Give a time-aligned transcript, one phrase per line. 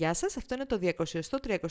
[0.00, 0.78] Γεια σας, αυτό είναι το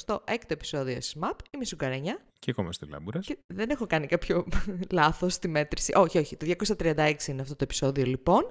[0.07, 1.35] 236ο επεισόδιο SMAP.
[1.51, 2.19] Είμαι η Σουκαρένια.
[2.39, 3.25] Και ακόμα στη Λάμπουρας.
[3.25, 4.47] Και δεν έχω κάνει κάποιο
[4.99, 5.93] λάθος στη μέτρηση.
[5.95, 8.45] Όχι, όχι, το 236 είναι αυτό το επεισόδιο λοιπόν.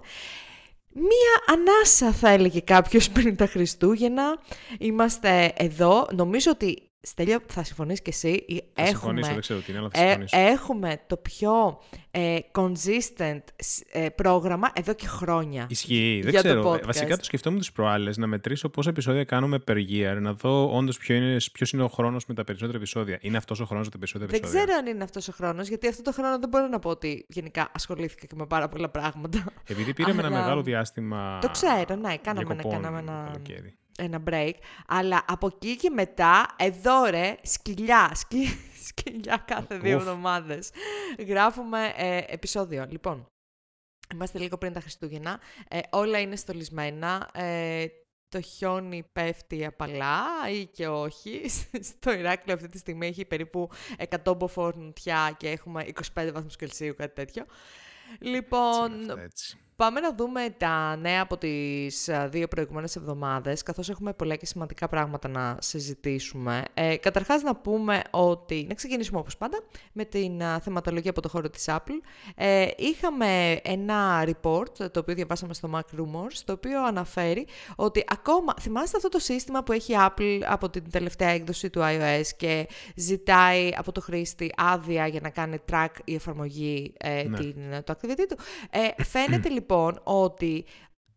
[0.93, 4.39] Μία ανάσα θα έλεγε κάποιος πριν τα Χριστούγεννα.
[4.79, 6.07] Είμαστε εδώ.
[6.15, 8.45] Νομίζω ότι Στέλιο, θα συμφωνείς και εσύ.
[8.75, 10.01] Θα έχουμε, δεν ξέρω τι είναι, αλλά θα
[10.39, 11.81] ε, έχουμε το πιο
[12.11, 13.43] ε, consistent
[13.93, 15.67] ε, πρόγραμμα εδώ και χρόνια.
[15.69, 16.81] Ισχύει, δεν ξέρω.
[16.85, 20.99] Βασικά το σκεφτόμουν τις προάλλες, να μετρήσω πόσα επεισόδια κάνουμε per year, να δω όντως
[20.99, 23.19] ποιο είναι, ποιος είναι ο χρόνος με τα περισσότερα επεισόδια.
[23.21, 25.69] Είναι αυτός ο χρόνος με τα περισσότερα επεισόδια; Δεν ξέρω αν είναι αυτός ο χρόνος,
[25.69, 28.89] γιατί αυτό το χρόνο δεν μπορώ να πω ότι γενικά ασχολήθηκα και με πάρα πολλά
[28.89, 29.45] πράγματα.
[29.67, 31.39] Επειδή πήραμε ένα μεγάλο διάστημα.
[31.41, 33.31] Το ξέρω, ναι, κάναμε, κάναμε ένα.
[33.33, 34.53] Καλοκαίρι ένα break,
[34.87, 38.11] αλλά από εκεί και μετά, εδώ ρε, σκυλιά,
[38.87, 40.71] σκυλιά κάθε δύο εβδομάδες.
[41.27, 42.87] Γράφουμε ε, επεισόδιο.
[42.91, 43.27] Λοιπόν,
[44.13, 47.87] είμαστε λίγο πριν τα Χριστούγεννα, ε, όλα είναι στολισμένα, ε,
[48.29, 51.43] το χιόνι πέφτει απαλά ή και όχι.
[51.91, 53.71] Στο Ηράκλειο αυτή τη στιγμή έχει περίπου
[54.25, 57.45] 100 μποφόρνουτια και έχουμε 25 βαθμούς Κελσίου, κάτι τέτοιο.
[58.19, 59.59] Λοιπόν, έτσι.
[59.79, 64.89] Πάμε να δούμε τα νέα από τις δύο προηγούμενες εβδομάδες, καθώς έχουμε πολλά και σημαντικά
[64.89, 66.63] πράγματα να συζητήσουμε.
[66.75, 69.63] Ε, καταρχάς να πούμε ότι, να ξεκινήσουμε όπως πάντα,
[69.93, 72.01] με την θεματολογία από το χώρο της Apple.
[72.35, 78.55] Ε, είχαμε ένα report, το οποίο διαβάσαμε στο Mac Rumors, το οποίο αναφέρει ότι ακόμα,
[78.61, 83.71] θυμάστε αυτό το σύστημα που έχει Apple από την τελευταία έκδοση του iOS και ζητάει
[83.77, 87.39] από το χρήστη άδεια για να κάνει track η εφαρμογή ε, ναι.
[87.39, 88.39] την, το activity του.
[88.71, 90.65] Ε, φαίνεται λοιπόν λοιπόν ότι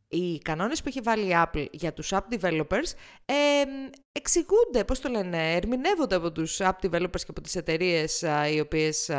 [0.08, 2.92] οι κανόνες που έχει βάλει η Apple για τους app developers
[3.26, 3.64] ε,
[4.12, 9.10] εξηγούνται, πώς το λένε, ερμηνεύονται από τους app developers και από τις εταιρείες οι οποίες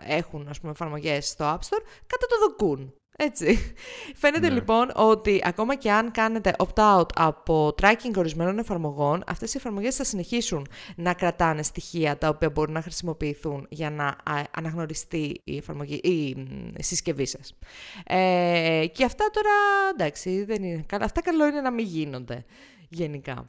[0.00, 2.94] έχουν ας πούμε, εφαρμογές στο App Store κατά το δοκούν.
[3.22, 3.74] Έτσι.
[4.20, 4.54] Φαίνεται ναι.
[4.54, 10.04] λοιπόν ότι ακόμα και αν κάνετε opt-out από tracking ορισμένων εφαρμογών, αυτές οι εφαρμογές θα
[10.04, 14.16] συνεχίσουν να κρατάνε στοιχεία τα οποία μπορούν να χρησιμοποιηθούν για να
[14.50, 16.36] αναγνωριστεί η, εφαρμογή, η
[16.82, 17.58] συσκευή σας.
[18.04, 19.50] Ε, και αυτά τώρα,
[19.92, 22.44] εντάξει, δεν είναι, αυτά καλό είναι να μην γίνονται
[22.88, 23.48] γενικά.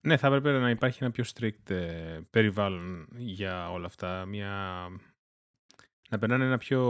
[0.00, 4.24] Ναι, θα έπρεπε να υπάρχει ένα πιο strict ε, περιβάλλον για όλα αυτά.
[4.24, 4.86] Μια...
[6.10, 6.82] Να περνάνε ένα πιο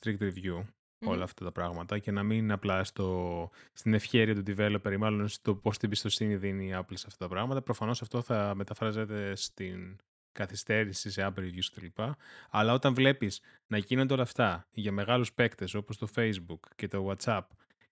[0.00, 0.64] strict review
[1.04, 4.96] όλα αυτά τα πράγματα και να μην είναι απλά στο, στην ευχαίρεια του developer ή
[4.96, 7.62] μάλλον στο πώς την πιστοσύνη δίνει η Apple σε αυτά τα πράγματα.
[7.62, 9.96] Προφανώς αυτό θα μεταφράζεται στην
[10.32, 12.02] καθυστέρηση σε Apple Reviews κτλ.
[12.50, 17.10] Αλλά όταν βλέπεις να γίνονται όλα αυτά για μεγάλους παίκτες όπως το Facebook και το
[17.10, 17.42] WhatsApp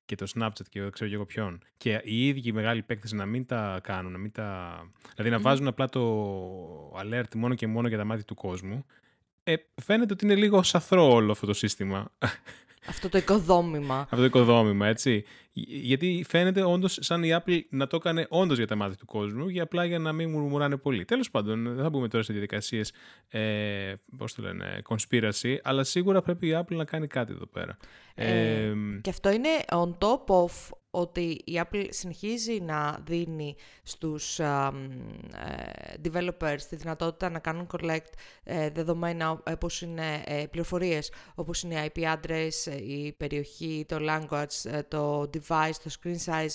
[0.04, 3.26] και το Snapchat και δεν ξέρω και εγώ ποιον και οι ίδιοι μεγάλοι παίκτες να
[3.26, 4.80] μην τα κάνουν, να μην τα...
[5.14, 6.02] δηλαδή να βάζουν απλά το
[6.90, 8.84] alert μόνο και μόνο για τα μάτια του κόσμου
[9.42, 12.12] ε, φαίνεται ότι είναι λίγο σαθρό όλο αυτό το σύστημα.
[12.88, 13.99] Αυτό το οικοδόμημα.
[14.00, 15.25] Αυτό το οικοδόμημα, έτσι.
[15.66, 19.49] Γιατί φαίνεται όντως σαν η Apple να το έκανε όντως για τα μάτια του κόσμου,
[19.49, 21.04] για απλά για να μην μουρμουράνε πολύ.
[21.04, 22.93] Τέλος πάντων, δεν θα μπούμε τώρα σε διαδικασίες,
[23.28, 27.76] ε, πώς το λένε, conspiracy, αλλά σίγουρα πρέπει η Apple να κάνει κάτι εδώ πέρα.
[28.15, 30.50] Ε, ε, και αυτό είναι on top of
[30.98, 34.70] ότι η Apple συνεχίζει να δίνει στους uh,
[36.04, 38.12] developers τη δυνατότητα να κάνουν collect
[38.44, 44.82] ε, δεδομένα όπως είναι ε, πληροφορίες, όπως είναι η IP address, η περιοχή, το language,
[44.88, 46.54] το device, το screen size,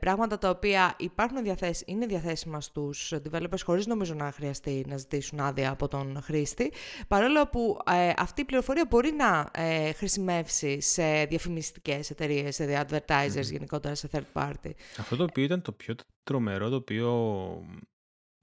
[0.00, 5.40] πράγματα τα οποία υπάρχουν διαθέσ είναι διαθέσιμα στους developers χωρίς νομίζω να χρειαστεί να ζητήσουν
[5.40, 6.72] άδεια από τον χρήστη,
[7.08, 7.78] παρόλο που
[8.16, 9.50] αυτή η πληροφορία μπορεί να
[9.96, 14.70] χρησιμεύσει σε διαφημιστικές εταιρείες, σε advertisers γενικότερα γενικότερα σε third party.
[14.98, 17.12] Αυτό το οποίο ήταν το πιο τρομερό, το οποίο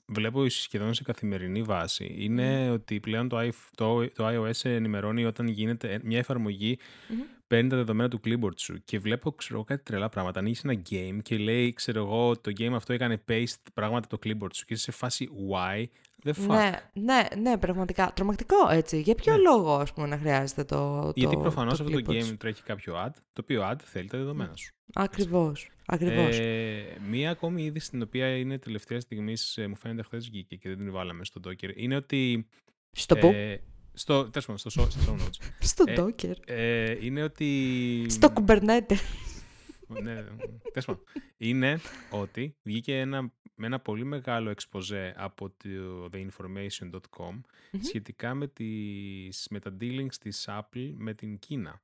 [0.08, 6.00] βλέπω σχεδόν σε καθημερινή βάση, είναι ότι πλέον το, το, το iOS ενημερώνει όταν γίνεται
[6.04, 6.80] μια εφαρμογή
[7.48, 10.40] παίρνει τα δεδομένα του clipboard σου και βλέπω ξέρω, κάτι τρελά πράγματα.
[10.40, 14.54] Ανοίγεις ένα game και λέει, ξέρω εγώ, το game αυτό έκανε paste πράγματα το clipboard
[14.54, 15.86] σου και είσαι σε φάση why
[16.24, 16.48] the fuck.
[16.48, 18.12] Ναι, ναι, ναι, πραγματικά.
[18.16, 19.02] Τρομακτικό έτσι.
[19.02, 19.42] Για ποιο ναι.
[19.42, 21.02] λόγο, ας πούμε, να χρειάζεται το.
[21.02, 24.56] το Γιατί προφανώ αυτό το game τρέχει κάποιο ad, το οποίο ad θέλει τα δεδομένα
[24.56, 24.74] σου.
[24.94, 25.70] Ακριβώς.
[25.86, 26.40] Ακριβώς.
[26.40, 30.70] Ε, μία ακόμη είδηση την οποία είναι τελευταία στιγμή, ε, μου φαίνεται χθες βγήκε και
[30.70, 32.48] δεν την βάλαμε στο Docker, είναι ότι.
[32.92, 33.62] Στο ε,
[33.94, 35.50] στο, στο, στο, στο show notes.
[35.60, 36.34] στο ε, Docker.
[36.46, 38.06] Ε, είναι ότι...
[38.10, 38.98] Στο Kubernetes.
[40.02, 40.26] Ναι,
[40.74, 41.04] τέλος
[41.38, 41.80] Είναι
[42.12, 43.22] ότι βγήκε ένα,
[43.56, 47.42] με ένα πολύ μεγάλο εξποζέ από το theinformation.com
[47.82, 51.82] σχετικά με, τις, με τα dealings της Apple με την Κίνα.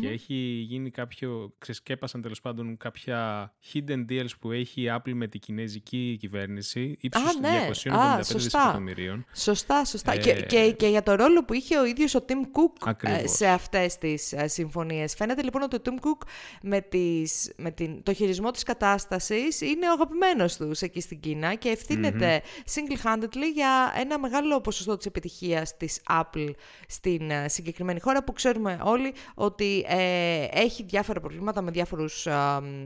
[0.00, 0.34] Και έχει
[0.68, 6.16] γίνει κάποιο, ξεσκέπασαν τέλος πάντων κάποια hidden deals που έχει η Apple με την κινέζικη
[6.20, 7.68] κυβέρνηση ύψους ναι.
[7.84, 9.26] 255 δισεκατομμυρίων.
[9.34, 10.16] Σωστά, σωστά.
[10.16, 12.90] Και, Ε, και, και για το ρόλο που είχε ο ίδιος ο Tim Cook ε,
[12.90, 13.36] Ακριβώς.
[13.36, 15.14] σε αυτές τις ε, συμφωνίες.
[15.14, 16.26] Φαίνεται λοιπόν ότι ο Tim Cook
[16.62, 21.54] με, τις, με την, το χειρισμό της κατάστασης είναι ο αγαπημένος τους εκεί στην Κίνα
[21.54, 22.42] και ευθυνεται
[22.74, 26.50] single-handedly για ένα μεγάλο ποσοστό της επιτυχίας της Apple
[26.88, 32.32] στην ε, συγκεκριμένη χώρα που ξέρουμε όλοι ότι ε, έχει διάφορα προβλήματα με διάφορους ε,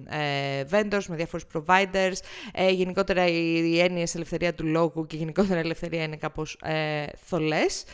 [0.08, 2.16] ε, vendors, με διάφορους providers.
[2.52, 7.04] Ε, γενικότερα οι, οι έννοιες ελευθερία του λόγου και γενικότερα η ελευθερία είναι κάπως ε,
[7.24, 7.84] θολές.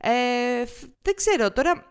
[0.00, 1.86] Ε, φ- δεν ξέρω τώρα...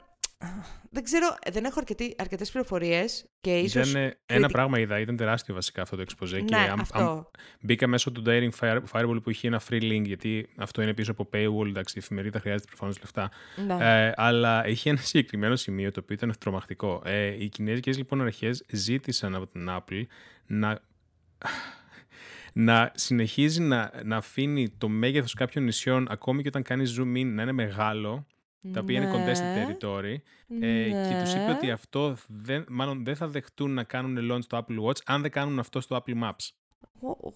[0.90, 3.90] Δεν ξέρω, ε, δεν έχω αρκετή, αρκετές πληροφορίες και ίσως...
[3.90, 6.80] Ήταν ε, ένα κριτικ- πράγμα είδα, ήταν τεράστιο βασικά αυτό το exposé και Ναι, αμ-
[6.82, 6.98] αυτό.
[7.00, 7.24] αμ-
[7.62, 11.12] μπήκα μέσω του Daring Fire, Fireball που είχε ένα free link γιατί αυτό είναι πίσω
[11.12, 13.32] από paywall, εντάξει η εφημερίδα χρειάζεται προφανώς λεφτά.
[13.68, 14.06] Ναι.
[14.08, 17.02] Ε, αλλά είχε ένα συγκεκριμένο σημείο το οποίο ήταν τρομακτικό.
[17.06, 20.02] Ε, οι κινέζικες λοιπόν αρχές ζήτησαν από την Apple
[20.46, 20.80] να,
[22.54, 27.26] να συνεχίζει να, να αφήνει το μέγεθος κάποιων νησιών ακόμη και όταν κάνει zoom in
[27.26, 28.26] να είναι μεγάλο
[28.74, 29.66] τα οποία είναι contested Ναι.
[29.68, 30.16] territory
[30.62, 31.52] ε, και τους είπε Ναι.
[31.52, 35.32] ότι αυτό δεν, μάλλον δεν θα δεχτούν να κάνουν launch στο Apple Watch αν δεν
[35.32, 36.50] κάνουν αυτό στο Apple Maps.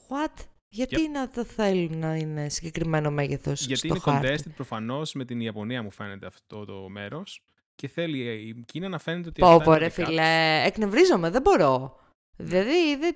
[0.08, 0.46] What?
[0.70, 5.26] Γιατί να το θέλουν να είναι συγκεκριμένο μέγεθος Γιατί στο είναι χάρτη; contested προφανώς με
[5.26, 7.44] την Ιαπωνία μου φαίνεται αυτό το μέρος
[7.76, 10.10] και θέλει η Κίνα να φαίνεται ότι Πω αυτά πω είναι ρε δικά τους.
[10.10, 12.00] φίλε, εκνευρίζομαι, δεν μπορώ.
[12.38, 13.16] Δηλαδή, δεν,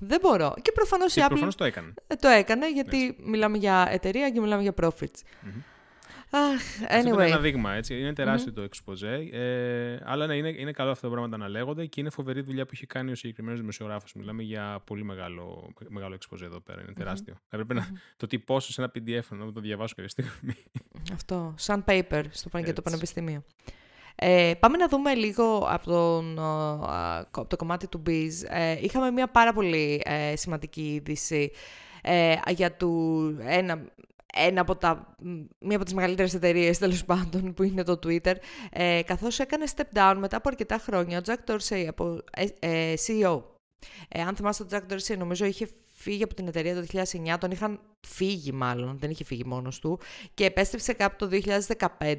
[0.00, 0.54] δεν μπορώ.
[0.62, 1.94] Και προφανώς η Και Apple προφανώς το έκανε.
[2.06, 5.20] ε, το έκανε, γιατί μιλάμε για εταιρεία και μιλάμε για profits.
[5.42, 5.50] Μμμ.
[6.30, 6.52] Αχ,
[6.88, 7.40] Αυτό ήταν ένα anyway.
[7.40, 7.98] δείγμα, έτσι.
[7.98, 9.32] Είναι τεράστιο το exposé.
[9.32, 12.64] Ε, αλλά ναι, είναι, είναι καλό αυτά τα πράγματα να λέγονται και είναι φοβερή δουλειά
[12.64, 14.12] που έχει κάνει ο συγκεκριμένος δημοσιογράφος.
[14.12, 16.82] Μιλάμε για πολύ μεγάλο, μεγάλο exposé εδώ πέρα.
[16.82, 17.34] Είναι τεράστιο.
[17.34, 17.86] Θα Έπρεπε να
[18.16, 20.56] το τυπώσω σε ένα PDF να το διαβάσω κάποια στιγμή.
[21.12, 22.82] Αυτό, σαν paper στο πάνε και το Έτσι.
[22.82, 23.44] πανεπιστήμιο.
[24.16, 28.30] Ε, πάμε να δούμε λίγο από, τον, α, από το κομμάτι του Biz.
[28.48, 31.50] Ε, είχαμε μια πάρα πολύ ε, σημαντική είδηση
[32.02, 33.84] ε, για του, ένα,
[34.34, 35.28] ένα από τα, μ,
[35.58, 38.34] μία από τις μεγαλύτερες εταιρείες τέλος πάντων που είναι το Twitter
[38.70, 42.94] ε, καθώς έκανε step down μετά από αρκετά χρόνια ο Jack Dorsey από ε, ε,
[43.06, 43.42] CEO.
[44.08, 45.68] Ε, αν θυμάστε, ο Jack Dorsey νομίζω είχε
[46.04, 49.98] φύγει από την εταιρεία το 2009, τον είχαν φύγει μάλλον, δεν είχε φύγει μόνος του
[50.34, 51.28] και επέστρεψε κάπου το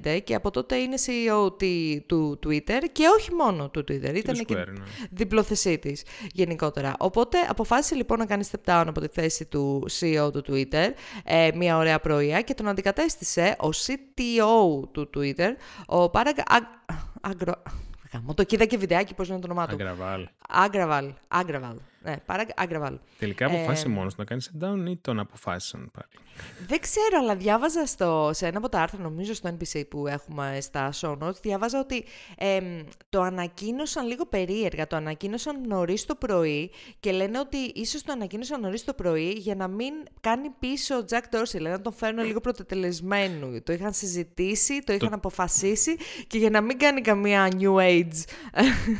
[0.04, 4.18] 2015 και από τότε είναι CEO τη- του Twitter και όχι μόνο του Twitter, Και
[4.18, 4.84] ήταν το και Square, ναι.
[5.12, 6.04] διπλοθεσή της
[6.34, 6.94] γενικότερα.
[7.00, 10.88] Οπότε αποφάσισε λοιπόν να κάνει step down από τη θέση του CEO του Twitter
[11.24, 15.50] ε, μια ωραία πρωία και τον αντικατέστησε ο CTO του Twitter,
[15.86, 16.36] ο Παραγ...
[17.22, 17.54] Αγκρο...
[18.14, 19.74] Γαμώ, το κοίτα και βιντεάκι, πώς είναι το όνομά του.
[19.74, 20.28] Αγκραβάλ.
[20.50, 21.14] Άγκραβαλ.
[21.28, 21.76] Άγκραβαλ.
[22.06, 22.48] Ναι, Παραγ...
[22.56, 22.98] Άγκραβαλ.
[23.20, 26.26] Τελικά αποφάσισε Ε, μόνος να κάνει down ή τον αποφάσισαν πάλι;
[26.68, 30.58] Δεν ξέρω, αλλά διάβαζα στο, σε ένα από τα άρθρα, νομίζω στο NPC που έχουμε
[30.62, 32.06] στα show notes, διάβαζα ότι
[32.38, 34.88] εμ, το ανακοίνωσαν λίγο περίεργα.
[34.88, 39.56] Το ανακοίνωσαν νωρίς το πρωί και λένε ότι ίσως το ανακοίνωσαν νωρίς το πρωί για
[39.56, 43.62] να μην κάνει πίσω ο Jack Dorsey, δηλαδή να τον φέρουν λίγο πρωτετελεσμένου.
[43.64, 45.96] Το είχαν συζητήσει, το είχαν αποφασίσει
[46.28, 48.24] και για να μην κάνει καμία new age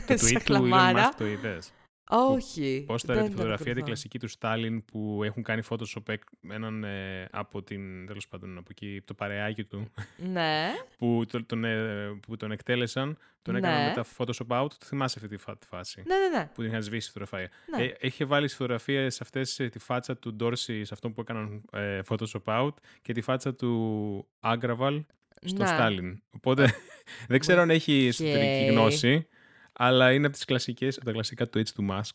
[0.08, 1.10] Το tweet του Elon σαχλαμάρα.
[1.10, 1.72] Musk το είδες.
[2.10, 2.84] Όχι.
[2.88, 3.86] Πώς δεν ήταν τη το φωτογραφία την ακολουθώ.
[3.86, 8.68] κλασική του Στάλιν που έχουν κάνει Photoshop εκ- έναν ε, από την, τέλος πάντων, από
[8.70, 9.92] εκεί, το παρεάκι του,
[10.32, 10.68] Ναι.
[10.98, 13.88] που τον, τον, ε, που τον εκτέλεσαν, τον έκαναν Ναι.
[13.88, 14.70] μετά Photoshop out.
[14.70, 16.46] Το θυμάσαι αυτή τη φα- τη φάση; Ναι, ναι, ναι.
[16.54, 17.52] Που την είχαν σβήσει τη φωτογραφία.
[17.78, 17.84] Ναι.
[17.84, 22.00] Ε, είχε βάλει στις φωτογραφίες αυτές τη φάτσα του Ντόρσεϊ σε αυτό που έκαναν ε,
[22.10, 25.04] Photoshop out και τη φάτσα του Άγκραβαλ
[25.46, 25.68] στο Ναι.
[25.68, 26.22] Στάλιν.
[26.32, 26.74] Οπότε
[27.28, 28.72] δεν ξέρω αν έχει εσωτερική Οκ.
[28.72, 29.28] γνώση,
[29.78, 32.14] αλλά είναι από, τις κλασικές, από τα κλασικά tweets του Musk.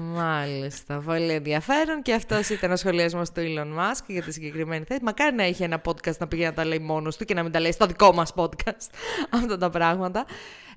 [0.00, 5.00] Μάλιστα, πολύ ενδιαφέρον και αυτός ήταν ο σχολιασμός του Elon Musk για τη συγκεκριμένη θέση.
[5.02, 7.52] Μακάρι να είχε ένα podcast να πηγαίνει να τα λέει μόνος του και να μην
[7.52, 8.90] τα λέει στο δικό μας podcast
[9.30, 10.26] αυτά τα πράγματα.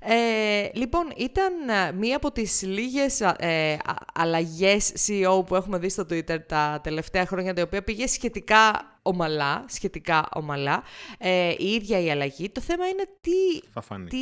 [0.00, 3.78] Ε, λοιπόν, ήταν ε, μία από τις λίγες ε, α-
[4.14, 9.64] αλλαγές CEO που έχουμε δει στο Twitter τα τελευταία χρόνια, τα οποία πήγε σχετικά ομαλά,
[9.68, 10.82] σχετικά ομαλά.
[11.18, 12.50] Ε, η ίδια η αλλαγή.
[12.50, 14.08] Το θέμα είναι τι Θα φανεί.
[14.08, 14.18] τι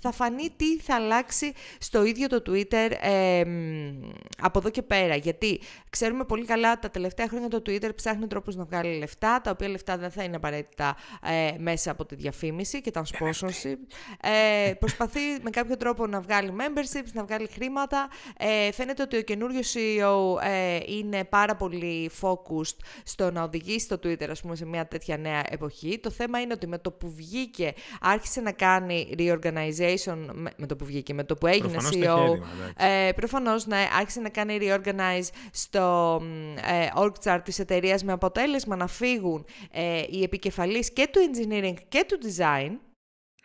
[0.00, 4.10] θα φανεί, τι θα αλλάξει στο ίδιο το Twitter ε, μ,
[4.40, 5.16] από εδώ και πέρα.
[5.16, 5.60] Γιατί
[5.90, 9.68] ξέρουμε πολύ καλά τα τελευταία χρόνια το Twitter ψάχνει τρόπους να βγάλει λεφτά, τα οποία
[9.68, 13.76] λεφτά δεν θα είναι απαραίτητα ε, μέσα από τη διαφήμιση και τα sponsorship.
[14.20, 14.72] Ε,
[15.12, 18.08] προσπαθεί με κάποιο τρόπο να βγάλει memberships, να βγάλει χρήματα.
[18.38, 23.94] Ε, φαίνεται ότι ο καινούριο CEO ε, είναι πάρα πολύ focused στο να οδηγήσει το
[24.02, 25.98] Twitter ας πούμε, σε μια τέτοια νέα εποχή.
[25.98, 30.76] Το θέμα είναι ότι με το που βγήκε άρχισε να κάνει reorganization, με, με το
[30.76, 33.08] που βγήκε, με το που έγινε Προφανώς το CEO, έχει έτοιμα, εντάξει.
[33.08, 38.12] ε, προφανώς, ναι, άρχισε να κάνει reorganize στο μ, ε, org chart της εταιρείας με
[38.12, 42.70] αποτέλεσμα να φύγουν ε, οι επικεφαλείς και του engineering και του design.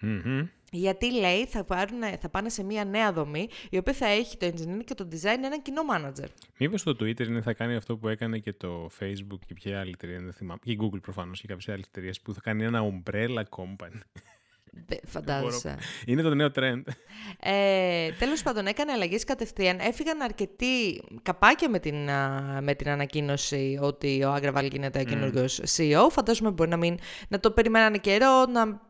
[0.01, 0.47] Μμμ.
[0.71, 4.45] Γιατί λέει θα, πάρουν, θα πάνε σε μια νέα δομή η οποία θα έχει το
[4.45, 6.27] engineering και το design ένα κοινό manager.
[6.57, 9.91] Μήπως το Twitter είναι, θα κάνει αυτό που έκανε και το Facebook και ποια άλλη
[9.93, 12.81] εταιρεία, δεν θυμάμαι, και η Google προφανώς και κάποιες άλλες εταιρείες που θα κάνει ένα
[12.83, 14.01] umbrella company.
[15.05, 15.77] Φαντάζεσαι.
[16.05, 16.81] Είναι το νέο trend.
[17.39, 19.79] Ε, τέλος πάντων, έκανε αλλαγές κατευθείαν.
[19.79, 21.95] Έφυγαν αρκετοί καπάκια με την,
[22.61, 25.05] με την ανακοίνωση ότι ο Άγκραβαλ γίνεται mm.
[25.05, 26.09] καινούριο CEO.
[26.11, 28.81] Φαντάζομαι μπορεί να, μην, να το περιμένανε καιρό, να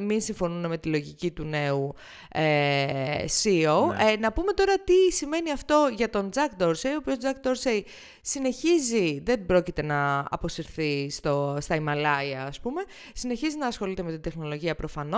[0.00, 1.94] μην συμφωνούν με τη λογική του νέου
[2.28, 3.86] ε, CEO.
[3.88, 4.12] Ναι.
[4.12, 7.80] Ε, να πούμε τώρα τι σημαίνει αυτό για τον Jack Dorsey, ο οποίος Jack Dorsey
[8.20, 14.20] συνεχίζει, δεν πρόκειται να αποσυρθεί στο, στα Ιμαλάια, ας πούμε, συνεχίζει να ασχολείται με την
[14.20, 14.74] τεχνολογία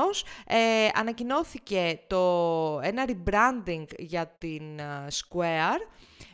[0.07, 0.25] προφανώς.
[0.47, 2.21] Ε, ανακοινώθηκε το,
[2.83, 4.63] ένα rebranding για την
[5.09, 5.81] Square,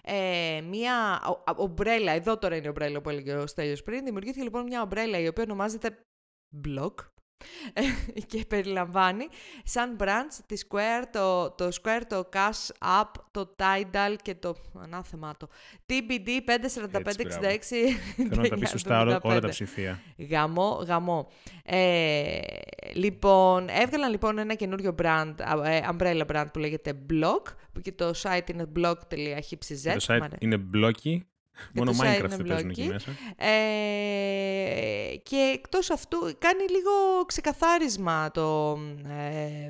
[0.03, 1.21] ε, μια
[1.57, 5.19] ομπρέλα, εδώ τώρα είναι η ομπρέλα που έλεγε ο Στέλιος πριν, δημιουργήθηκε λοιπόν μια ομπρέλα
[5.19, 5.99] η οποία ονομάζεται
[6.67, 6.95] Block,
[8.31, 9.29] και περιλαμβάνει
[9.65, 15.37] σαν branch τη Square, το, το Square, το Cash App, το Tidal και το ανάθεμά
[15.37, 15.49] το
[15.89, 16.39] TBD 54566.
[18.17, 20.01] Θέλω να τα πει σωστά όλα τα ψηφία.
[20.31, 21.29] Γαμό, γαμό.
[21.65, 22.39] Ε,
[22.95, 25.35] λοιπόν, έβγαλαν λοιπόν ένα καινούριο brand,
[25.65, 29.97] ε, umbrella brand που λέγεται Block, που και το site είναι blog.hz.
[29.99, 31.21] Το site είναι blocky
[31.75, 33.11] Μόνο Minecraft δεν παίζουν εκεί μέσα.
[33.37, 38.79] Ε, και εκτός αυτού κάνει λίγο ξεκαθάρισμα το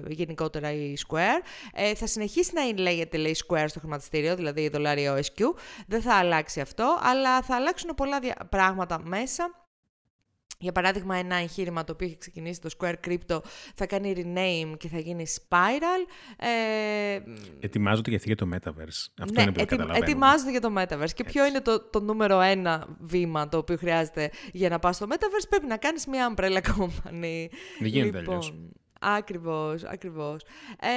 [0.06, 1.42] ε, γενικότερα η Square.
[1.72, 5.42] Ε, θα συνεχίσει να λέγεται λέει Square στο χρηματιστήριο, δηλαδή δολάριο SQ.
[5.86, 8.18] Δεν θα αλλάξει αυτό, αλλά θα αλλάξουν πολλά
[8.48, 9.61] πράγματα μέσα
[10.62, 13.40] για παράδειγμα, ένα εγχείρημα το οποίο έχει ξεκινήσει το Square Crypto
[13.74, 16.06] θα κάνει rename και θα γίνει Spiral.
[16.36, 17.20] Ε...
[17.60, 19.06] Ετοιμάζονται και για το Metaverse.
[19.20, 19.76] Αυτό ναι, είναι που ετοι...
[19.92, 21.12] ετοιμάζονται για το Metaverse.
[21.14, 25.06] Και ποιο είναι το, το νούμερο ένα βήμα το οποίο χρειάζεται για να πας στο
[25.10, 25.48] Metaverse.
[25.48, 27.46] Πρέπει να κάνεις μια umbrella company.
[27.78, 28.72] Δεν γίνεται λοιπόν,
[29.04, 30.42] Ακριβώς, ακριβώς.
[30.80, 30.88] Ε,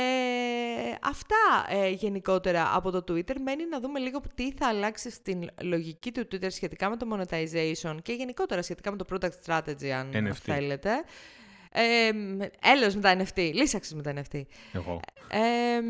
[1.01, 3.35] αυτά ε, γενικότερα από το Twitter.
[3.43, 7.95] Μένει να δούμε λίγο τι θα αλλάξει στην λογική του Twitter σχετικά με το monetization
[8.01, 10.33] και γενικότερα σχετικά με το product strategy, αν NFT.
[10.33, 10.89] θέλετε.
[11.77, 12.09] Ε,
[12.71, 14.41] έλεος με τα NFT, λύσαξες με τα NFT.
[14.73, 14.99] Εγώ.
[15.29, 15.81] Ε,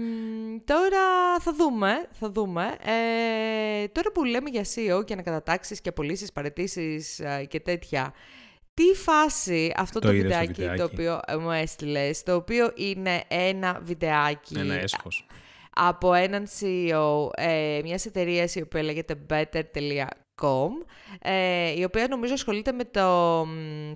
[0.66, 2.76] τώρα θα δούμε, θα δούμε.
[2.84, 8.14] Ε, τώρα που λέμε για SEO και ανακατατάξεις και πωλήσει, παρετήσεις ε, και τέτοια,
[8.76, 14.58] τι φάση αυτό το, το βιντεάκι, το οποίο μου έστειλες, το οποίο είναι ένα βιντεάκι.
[14.58, 15.26] Ένα έσχος.
[15.78, 20.70] Από έναν CEO ε, μιας εταιρείας η οποία λέγεται better.com
[21.20, 23.48] ε, η οποία νομίζω ασχολείται με το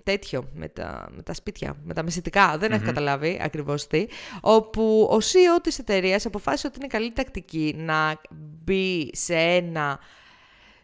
[0.04, 4.06] τέτοιο, με τα, με τα σπίτια, με τα μεσητικά, δεν έχω καταλάβει ακριβώς τι,
[4.42, 8.22] όπου ο CEO της εταιρείας αποφάσισε ότι είναι καλή τακτική να
[8.64, 10.00] μπει σε ένα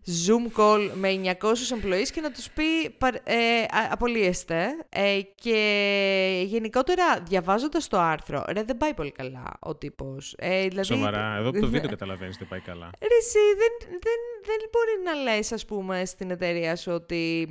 [0.07, 2.83] Zoom call με 900 employees και να τους πει
[3.23, 4.67] ε, απολύεστε.
[4.89, 10.35] Ε, και γενικότερα διαβάζοντας το άρθρο, ρε δεν πάει πολύ καλά ο τύπος.
[10.37, 12.89] Ε, δηλαδή, Σοβαρά, εδώ από το βίντεο καταλαβαίνεις δεν πάει καλά.
[13.01, 17.47] Ρε εσύ, δεν, δεν, δεν μπορεί να λες ας πούμε στην εταιρεία σου ότι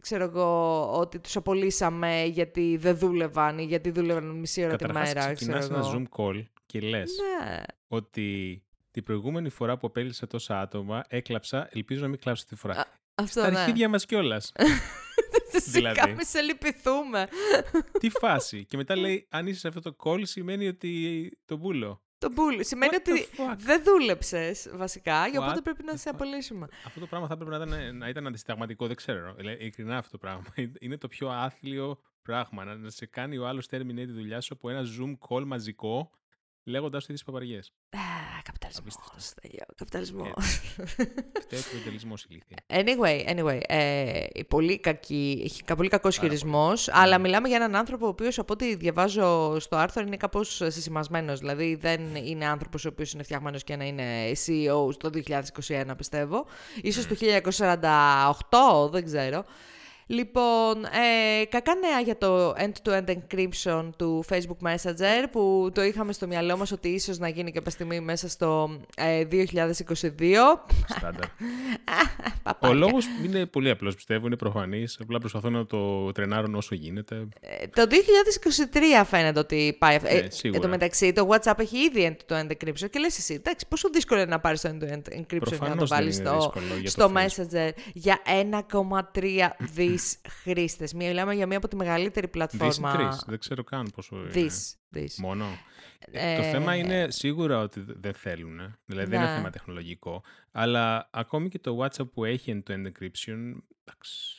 [0.00, 5.12] ξέρω εγώ, ότι τους απολύσαμε γιατί δεν δούλευαν ή γιατί δούλευαν μισή ώρα τη μέρα.
[5.12, 7.62] Καταρχάς ένα Zoom call και λες ναι.
[7.88, 8.62] ότι
[8.96, 11.68] την προηγούμενη φορά που απέλυσα τόσα άτομα, έκλαψα.
[11.72, 12.74] Ελπίζω να μην κλάψω τη φορά.
[12.74, 12.84] Α,
[13.14, 13.58] αυτό, Στα ναι.
[13.58, 14.52] αρχίδια μας κιόλας.
[15.72, 16.12] δηλαδή.
[16.12, 17.28] Μη σε λυπηθούμε.
[18.00, 18.64] Τι φάση.
[18.64, 22.02] Και μετά λέει, αν είσαι σε αυτό το call, σημαίνει ότι το μπούλο.
[22.18, 22.64] Το μπούλο.
[22.64, 26.68] Σημαίνει ότι δεν δούλεψες βασικά, για οπότε πρέπει να σε απολύσουμε.
[26.84, 29.36] Αυτό το πράγμα θα έπρεπε να ήταν, να ήταν αντισταγματικό, δεν ξέρω.
[29.38, 30.44] Ειλικρινά αυτό το πράγμα.
[30.80, 32.64] Είναι το πιο άθλιο πράγμα.
[32.64, 36.10] Να σε κάνει ο άλλος terminate τη δουλειά σου από ένα Zoom call μαζικό,
[36.64, 37.72] λέγοντας τι παπαριές.
[38.46, 38.96] Καπιταλισμός.
[39.78, 40.34] Καπιταλισμός.
[41.40, 41.60] Φταίει
[42.28, 42.56] ηλίθεια.
[42.66, 48.38] Anyway, anyway ε, πολύ, κακή, πολύ κακός χειρισμός, αλλά μιλάμε για έναν άνθρωπο ο οποίος
[48.38, 51.38] από ό,τι διαβάζω στο άρθρο είναι κάπως συσημασμένος.
[51.38, 55.10] Δηλαδή δεν είναι άνθρωπος ο οποίος είναι φτιαγμένος και να είναι CEO το
[55.68, 56.46] 2021 πιστεύω.
[56.82, 57.16] Ίσως το
[58.88, 59.44] 1948, δεν ξέρω.
[60.08, 66.26] Λοιπόν, ε, κακά νέα για το end-to-end encryption του Facebook Messenger που το είχαμε στο
[66.26, 69.36] μυαλό μας ότι ίσως να γίνει κάποια στιγμή μέσα στο ε, 2022.
[70.86, 71.24] Στάνταρ.
[72.70, 74.98] Ο λόγος είναι πολύ απλός πιστεύω, είναι προφανής.
[75.02, 77.28] Απλά προσπαθώ να το τρενάρουν όσο γίνεται.
[77.40, 77.86] Ε, το
[79.02, 80.08] 2023 φαίνεται ότι πάει αυτό.
[80.08, 83.66] Ε, ε, εν τω μεταξύ το WhatsApp έχει ήδη end-to-end encryption και λες εσύ, εντάξει,
[83.68, 86.52] πόσο δύσκολο είναι να πάρεις το end-to-end encryption για να το βάλεις στο,
[86.84, 88.18] στο Messenger για
[89.12, 90.92] 1,3 δι δις χρήστες.
[90.92, 92.96] Μιλάμε για μία από τη μεγαλύτερη πλατφόρμα.
[92.96, 95.08] Δις δεν ξέρω καν πόσο δις, είναι.
[95.18, 95.44] Μόνο.
[96.10, 99.36] Ε, το θέμα είναι σίγουρα ότι δεν θέλουν, δηλαδή δεν είναι ναι.
[99.36, 100.22] θέμα τεχνολογικό,
[100.52, 104.36] αλλά ακόμη και το WhatsApp που έχει end-to-end encryption, εντάξει,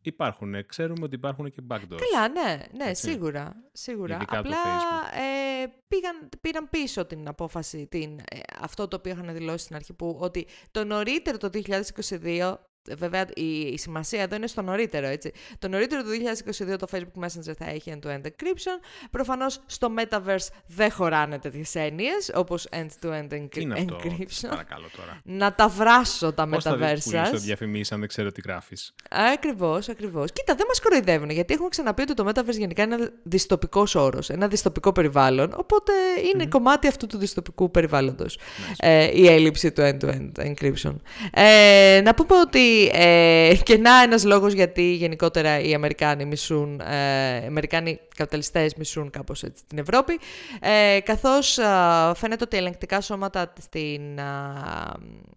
[0.00, 0.66] υπάρχουν.
[0.66, 1.98] Ξέρουμε ότι υπάρχουν και backdoors.
[2.12, 3.56] Καλά, ναι, ναι σίγουρα.
[3.72, 4.14] σίγουρα.
[4.14, 5.18] Ειδικά Απλά το Facebook.
[5.18, 9.92] ε, πήγαν, πήραν πίσω την απόφαση, την, ε, αυτό το οποίο είχαν δηλώσει στην αρχή,
[9.92, 12.54] που ότι το νωρίτερο το 2022
[12.98, 15.32] Βέβαια, η, η σημασία εδώ είναι στο νωρίτερο, έτσι.
[15.58, 16.08] Το νωρίτερο του
[16.72, 18.78] 2022 το Facebook Messenger θα έχει end-to-end encryption.
[19.10, 24.48] Προφανώς στο Metaverse δεν χωράνε τέτοιες έννοιες όπως end-to-end Τι είναι αυτό, encryption.
[24.48, 25.20] παρακαλώ τώρα.
[25.24, 27.42] Να τα βράσω τα Πώς θα Metaverse δεις που είσαι σας.
[27.42, 28.94] διαφημίσει αν δεν ξέρω τι γράφεις.
[29.10, 30.32] Ακριβώς, ακριβώς.
[30.32, 34.30] Κοίτα, δεν μας κοροϊδεύουν γιατί έχουμε ξαναπεί ότι το Metaverse γενικά είναι ένα δυστοπικός όρος,
[34.30, 35.52] ένα δυστοπικό περιβάλλον.
[35.56, 35.92] Οπότε
[36.34, 38.38] είναι κομμάτι αυτού του δυστοπικού περιβάλλοντος
[38.78, 40.94] ε, η έλλειψη του end-to-end encryption.
[41.32, 42.58] Ε, να πούμε ότι
[42.92, 49.10] ε, και να ένας λόγος γιατί γενικότερα οι Αμερικάνοι μισούν, ε, οι Αμερικάνοι καπιταλιστές μισούν
[49.10, 50.18] κάπως έτσι την Ευρώπη,
[50.60, 54.92] ε, καθώς α, φαίνεται ότι ελεγκτικά σώματα στην, α,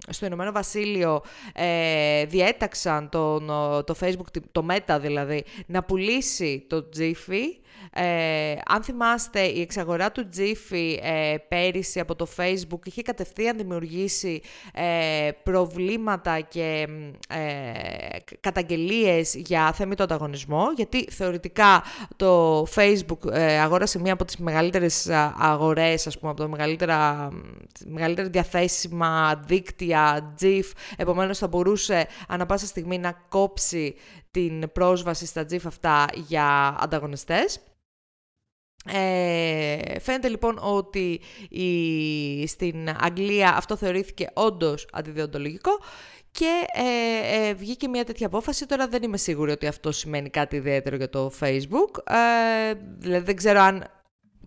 [0.09, 1.21] στο Ηνωμένο Βασίλειο
[1.53, 7.66] ε, διέταξαν τον, ο, το Facebook, το Meta δηλαδή, να πουλήσει το Jiffy.
[7.93, 14.41] Ε, αν θυμάστε, η εξαγορά του Jiffy ε, πέρυσι από το Facebook είχε κατευθείαν δημιουργήσει
[14.73, 16.87] ε, προβλήματα και
[17.29, 21.83] ε, καταγγελίες για θέμητο ανταγωνισμό, γιατί θεωρητικά
[22.15, 27.29] το Facebook ε, αγόρασε μία από τις μεγαλύτερες α, αγορές, ας πούμε, από τα μεγαλύτερα,
[27.85, 33.95] μεγαλύτερα διαθέσιμα δίκτυα, GIF, επομένως θα μπορούσε ανα πάσα στιγμή να κόψει
[34.31, 37.59] την πρόσβαση στα GIF αυτά για ανταγωνιστές.
[38.93, 45.71] Ε, φαίνεται λοιπόν ότι η, στην Αγγλία αυτό θεωρήθηκε όντως αντιδιοντολογικό
[46.31, 48.65] και ε, ε, βγήκε μια τέτοια απόφαση.
[48.65, 52.13] Τώρα δεν είμαι σίγουρη ότι αυτό σημαίνει κάτι ιδιαίτερο για το Facebook.
[52.69, 53.83] Ε, δηλαδή δεν ξέρω αν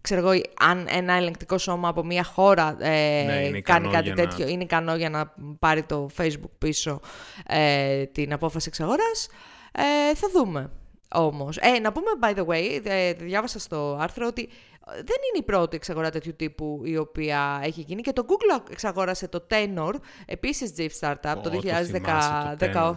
[0.00, 2.88] ξέρω εγώ, αν ένα ελεγκτικό σώμα από μια χώρα ε,
[3.26, 6.50] Ναι, είναι κάνει ικανό κάτι για να- τέτοιο, είναι ικανό για να πάρει το Facebook
[6.58, 7.00] πίσω
[7.46, 9.28] ε, την απόφαση εξαγοράς.
[9.72, 10.70] Ε, θα δούμε
[11.14, 11.56] όμως.
[11.56, 14.48] Ε, να πούμε, by the way, ε, διάβασα στο άρθρο ότι
[14.88, 18.62] ε, δεν είναι η πρώτη εξαγορά τέτοιου τύπου η οποία έχει γίνει και το Google
[18.70, 19.92] εξαγόρασε το Tenor,
[20.26, 22.56] επίσης GIF Startup, Ω, το το θυμάσαι,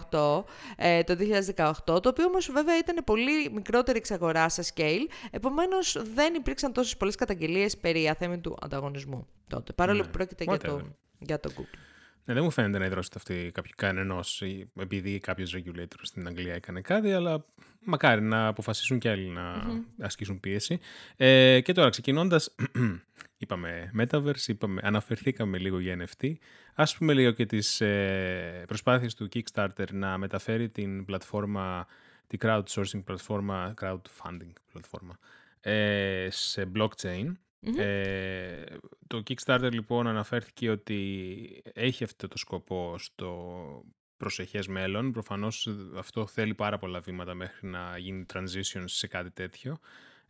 [0.10, 0.46] το
[0.78, 6.04] 2018, ε, το 2018, το οποίο όμως βέβαια ήταν πολύ μικρότερη εξαγορά σε scale, επομένως
[6.14, 10.76] δεν υπήρξαν τόσες πολλές καταγγελίες περί αθέμητου ανταγωνισμού τότε, παρόλο Ναι, που πρόκειται για το,
[10.76, 10.92] whatever.
[11.20, 11.93] για το Google.
[12.26, 14.44] Ναι, δεν μου φαίνεται να υδρώσετε αυτή κανενός
[14.80, 17.46] επειδή κάποιος regulator στην Αγγλία έκανε κάτι, αλλά
[17.84, 19.64] μακάρι να αποφασίσουν και άλλοι να
[20.00, 20.80] ασκήσουν πίεση.
[21.18, 22.56] Ε, και τώρα, ξεκινώντας,
[23.38, 26.34] είπαμε Metaverse, είπαμε, αναφερθήκαμε λίγο για NFT.
[26.76, 31.88] Ας πούμε λίγο και τις ε, προσπάθειες του Kickstarter να μεταφέρει την πλατφόρμα,
[32.28, 35.18] την crowdsourcing πλατφόρμα, crowdfunding πλατφόρμα,
[35.62, 37.32] ε, σε blockchain.
[37.78, 38.64] Ε,
[39.08, 43.84] το Kickstarter λοιπόν αναφέρθηκε ότι έχει αυτό το σκοπό στο
[44.18, 45.12] προσεχές μέλλον.
[45.12, 49.78] Προφανώς αυτό θέλει πάρα πολλά βήματα μέχρι να γίνει transition σε κάτι τέτοιο.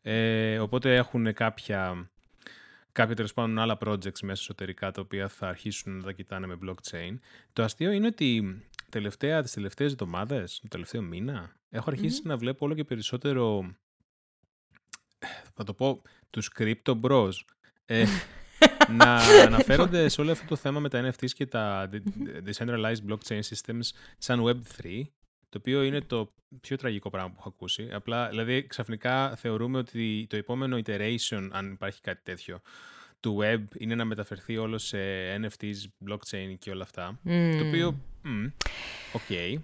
[0.02, 2.10] Ε, οπότε έχουν κάποια,
[2.92, 6.58] κάποια τέλος πάντων άλλα projects μέσα εσωτερικά τα οποία θα αρχίσουν να τα κοιτάνε με
[6.66, 7.18] blockchain.
[7.54, 12.66] Το αστείο είναι ότι τελευταία, τις τελευταίες εβδομάδες, το τελευταίο μήνα, έχω αρχίσει να βλέπω
[12.66, 13.76] όλο και περισσότερο
[15.54, 16.02] θα το πω,
[16.34, 17.32] τους crypto bros.
[17.86, 18.06] Ε,
[18.98, 19.16] να
[19.46, 21.90] αναφέρονται σε όλο αυτό το θέμα με τα NFTs και τα
[22.46, 25.02] decentralized blockchain systems σαν Web3,
[25.50, 27.90] το οποίο είναι το πιο τραγικό πράγμα που έχω ακούσει.
[27.92, 32.62] Απλά, δηλαδή, ξαφνικά θεωρούμε ότι το επόμενο iteration, αν υπάρχει κάτι τέτοιο,
[33.24, 34.98] του web είναι να μεταφερθεί όλο σε
[35.42, 37.20] NFTs, blockchain και όλα αυτά.
[37.60, 38.46] Το οποίο, μ,
[39.14, 39.60] οκ.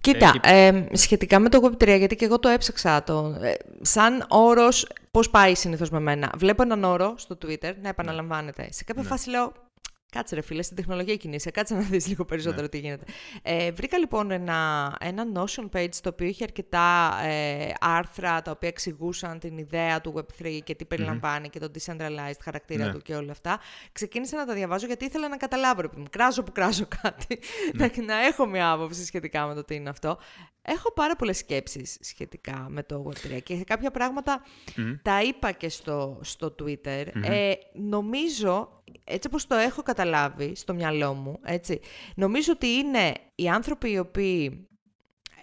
[0.00, 4.24] Κοίτα, Έχει- ε, σχετικά με το Web3, γιατί και εγώ το έψαξα, το, ε, σαν
[4.28, 6.32] όρος, πώς πάει συνήθως με μένα.
[6.36, 8.68] Βλέπω έναν όρο στο Twitter να επαναλαμβάνεται.
[8.72, 9.08] Σε κάποια Ναι.
[9.08, 9.52] φάση λέω,
[10.12, 13.04] κάτσε ρε φίλε, στην τεχνολογία κινείσαι, κάτσε να δεις λίγο περισσότερο τι γίνεται.
[13.42, 18.68] Ε, βρήκα λοιπόν ένα, ένα Notion page το οποίο είχε αρκετά ε, άρθρα τα οποία
[18.68, 22.92] εξηγούσαν την ιδέα του Web3 και τι περιλαμβάνει και το decentralized χαρακτήρα Ναι.
[22.92, 23.60] του και όλα αυτά.
[23.92, 27.38] Ξεκίνησα να τα διαβάζω γιατί ήθελα να καταλάβω, ρε παιδί μου, κράζω που κράζω κάτι,
[27.72, 30.18] να, να έχω μια άποψη σχετικά με το τι είναι αυτό.
[30.62, 34.42] Έχω πάρα πολλές σκέψεις σχετικά με το Web3 και σε κάποια πράγματα
[35.02, 37.06] τα είπα και στο, στο Twitter.
[37.22, 41.80] Ε, νομίζω, έτσι όπως το έχω καταλάβει στο μυαλό μου, έτσι,
[42.14, 44.66] νομίζω ότι είναι οι άνθρωποι οι οποίοι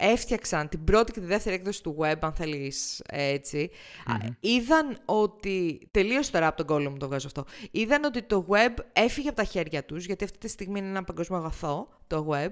[0.00, 3.70] έφτιαξαν την πρώτη και τη δεύτερη έκδοση του web, αν θέλεις έτσι,
[4.06, 8.46] α, είδαν ότι, τελείως τώρα από τον κόλλο μου το βγάζω αυτό, είδαν ότι το
[8.48, 12.28] web έφυγε από τα χέρια τους, γιατί αυτή τη στιγμή είναι ένα παγκόσμιο αγαθό, το
[12.30, 12.50] web,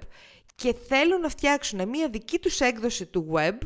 [0.54, 3.58] και θέλουν να φτιάξουν μια δική τους έκδοση του web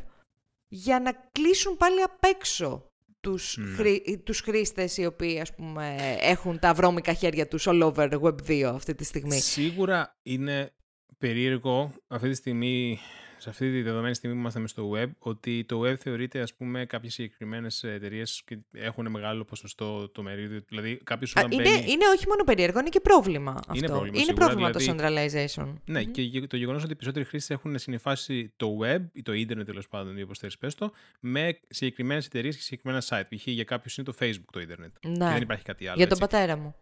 [0.68, 2.91] για να κλείσουν πάλι απ' έξω
[3.22, 8.08] τους, χρή, τους χρήστες οι οποίοι ας πούμε έχουν τα βρώμικα χέρια τους all over
[8.20, 9.40] Web 2 αυτή τη στιγμή.
[9.40, 10.74] Σίγουρα είναι
[11.18, 12.98] περίεργο αυτή τη στιγμή
[13.42, 16.84] σε αυτή τη δεδομένη στιγμή που είμαστε στο web, ότι το web θεωρείται, ας πούμε,
[16.86, 20.60] κάποιες συγκεκριμένες εταιρείες έχουν μεγάλο ποσοστό το μερίδιο.
[20.68, 21.76] Δηλαδή, κάποιος όταν είναι, μπαίνει...
[21.76, 23.72] είναι όχι μόνο περίεργο, είναι και πρόβλημα αυτό.
[23.74, 25.74] Είναι πρόβλημα, είναι σίγουρα, πρόβλημα δηλαδή- το centralization.
[25.84, 26.10] Ναι, Μμμ.
[26.10, 29.88] και το γεγονός ότι οι περισσότεροι χρήστες έχουν συνειφάσει το web ή το ίντερνετ τέλος
[29.88, 33.36] πάντων, ή όπως θέλεις πες το, με συγκεκριμένες εταιρείες και συγκεκριμένα site.
[33.36, 33.46] Π.χ.
[33.46, 34.94] για κάποιους είναι το Facebook το ίντερνετ.
[35.00, 35.28] Και Ναι.
[35.32, 35.96] δεν υπάρχει κάτι άλλο.
[35.96, 36.36] Για τον έτσι.
[36.36, 36.74] πατέρα μου.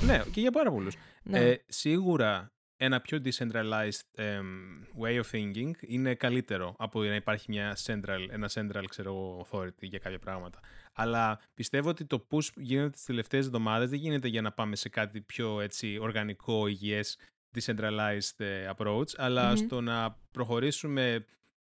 [0.00, 0.96] Ναι, και για πάρα πολλούς.
[1.22, 1.38] Ναι.
[1.38, 4.44] Ε, σίγουρα ένα πιο decentralized εμ,
[5.00, 9.80] way of thinking είναι καλύτερο από να υπάρχει μια central, ένα central ξέρω, εγώ, authority
[9.80, 10.60] για κάποια πράγματα.
[10.92, 14.88] Αλλά πιστεύω ότι το push γίνεται τις τελευταίες εβδομάδες δεν γίνεται για να πάμε σε
[14.88, 17.18] κάτι πιο έτσι, οργανικό, υγιές,
[17.54, 19.56] decentralized ε, approach, αλλά Μμμ.
[19.56, 21.24] στο να προχωρήσουμε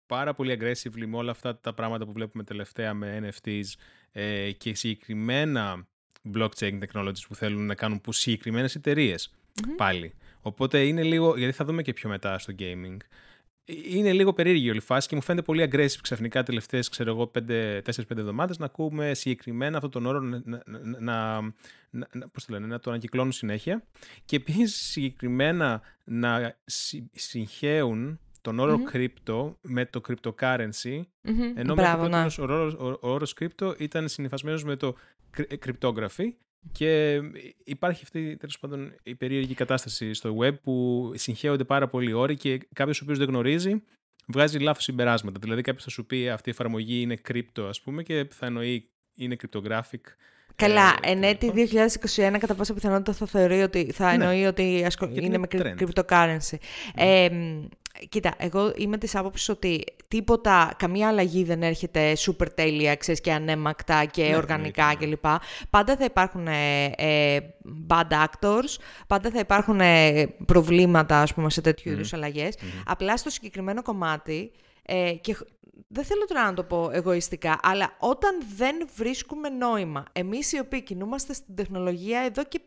[0.06, 3.64] πάρα πολύ aggressively με όλα αυτά τα πράγματα που βλέπουμε τελευταία με NFTs
[4.12, 5.88] ε, και συγκεκριμένα
[6.34, 9.34] blockchain technologies που θέλουν να κάνουν που συγκεκριμένες εταιρείες
[9.66, 9.76] Μμμ.
[9.76, 10.14] πάλι.
[10.48, 12.98] Οπότε είναι λίγο, γιατί θα δούμε και πιο μετά στο gaming,
[13.66, 17.12] ε, είναι λίγο περίεργη όλη η φάση και μου φαίνεται πολύ aggressive ξαφνικά τελευταίες, ξέρω
[17.12, 17.82] εγώ, 4-5
[18.18, 21.42] εβδομάδες να ακούμε συγκεκριμένα αυτόν τον όρο να, να, να, να,
[22.12, 23.84] να, πώς το λένε, να το ανακυκλώνουν συνέχεια.
[24.26, 28.84] Και επίσης συγκεκριμένα να συ- συγχαίουν τον όρο Μμμ.
[28.94, 31.42] crypto με το cryptocurrency Μμμ.
[31.56, 32.30] ενώ Μπράβο, μέχρι ναι.
[32.30, 34.96] τότε ο, όρος, ο, ο όρος crypto ήταν συνειφασμένος με το
[35.30, 36.28] κρυ- cryptography
[36.72, 37.20] και
[37.64, 42.60] υπάρχει αυτή τέλος πάντων η περίεργη κατάσταση στο web που συγχέονται πάρα πολλοί όροι και
[42.74, 43.84] κάποιος ο οποίος δεν γνωρίζει
[44.28, 45.40] βγάζει λάθος συμπεράσματα.
[45.40, 48.90] Δηλαδή κάποιος θα σου πει αυτή η εφαρμογή είναι crypto ας πούμε και θα εννοεί
[49.16, 50.02] είναι cryptographic.
[50.56, 51.60] Καλά, ε, εν έτη κτλ.
[52.16, 54.24] 2021 κατά πάσα πιθανότητα θα θεωρεί ότι θα Ναι.
[54.24, 55.06] εννοεί ότι ασχο...
[55.06, 55.64] Γιατί είναι είναι με trend.
[55.64, 55.74] Ναι.
[55.80, 56.58] cryptocurrency.
[56.96, 57.66] Ε, μ,
[58.10, 63.32] κοίτα, εγώ είμαι της άποψης ότι τίποτα, καμία αλλαγή δεν έρχεται super τέλεια, ξέρεις, και
[63.32, 65.12] ανέμακτα και Ναι, οργανικά εννοείται, ναι.
[65.16, 65.26] κλπ.
[65.70, 67.38] Πάντα θα υπάρχουν ε, ε,
[67.88, 68.76] bad actors,
[69.08, 72.56] πάντα θα υπάρχουν ε, προβλήματα, ας πούμε, σε τέτοιου είδους αλλαγές.
[72.86, 74.52] Απλά στο συγκεκριμένο κομμάτι,
[74.90, 75.42] ε, και χ-
[75.88, 80.82] δεν θέλω τώρα να το πω εγωιστικά, αλλά όταν δεν βρίσκουμε νόημα, εμείς οι οποίοι
[80.82, 82.62] κινούμαστε στην τεχνολογία εδώ και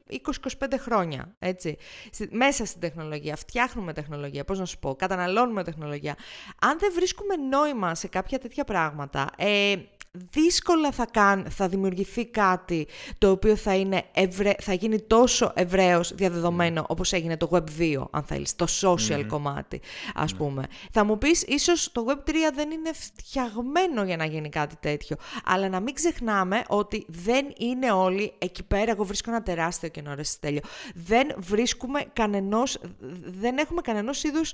[0.58, 1.76] 20-25 χρόνια, έτσι,
[2.10, 6.16] στη- μέσα στην τεχνολογία, φτιάχνουμε τεχνολογία, πώς να σου πω, καταναλώνουμε τεχνολογία.
[6.60, 9.74] Αν δεν βρίσκουμε νόημα σε κάποια τέτοια πράγματα, ε,
[10.12, 12.86] δύσκολα θα, καν, θα δημιουργηθεί κάτι
[13.18, 18.04] το οποίο θα, είναι ευρε, θα γίνει τόσο ευρέως διαδεδομένο όπως έγινε το Web 2,
[18.10, 19.80] αν θέλεις, το social κομμάτι,
[20.14, 20.62] ας πούμε.
[20.92, 25.16] Θα μου πεις, ίσως το Web 3 δεν είναι φτιαγμένο για να γίνει κάτι τέτοιο,
[25.44, 30.14] αλλά να μην ξεχνάμε ότι δεν είναι όλοι εκεί πέρα, εγώ βρίσκω ένα τεράστιο κενό,
[30.14, 30.60] ρε Στέλιο.
[30.94, 32.78] Δεν βρίσκουμε κανενός,
[33.40, 34.52] δεν έχουμε κανενός είδους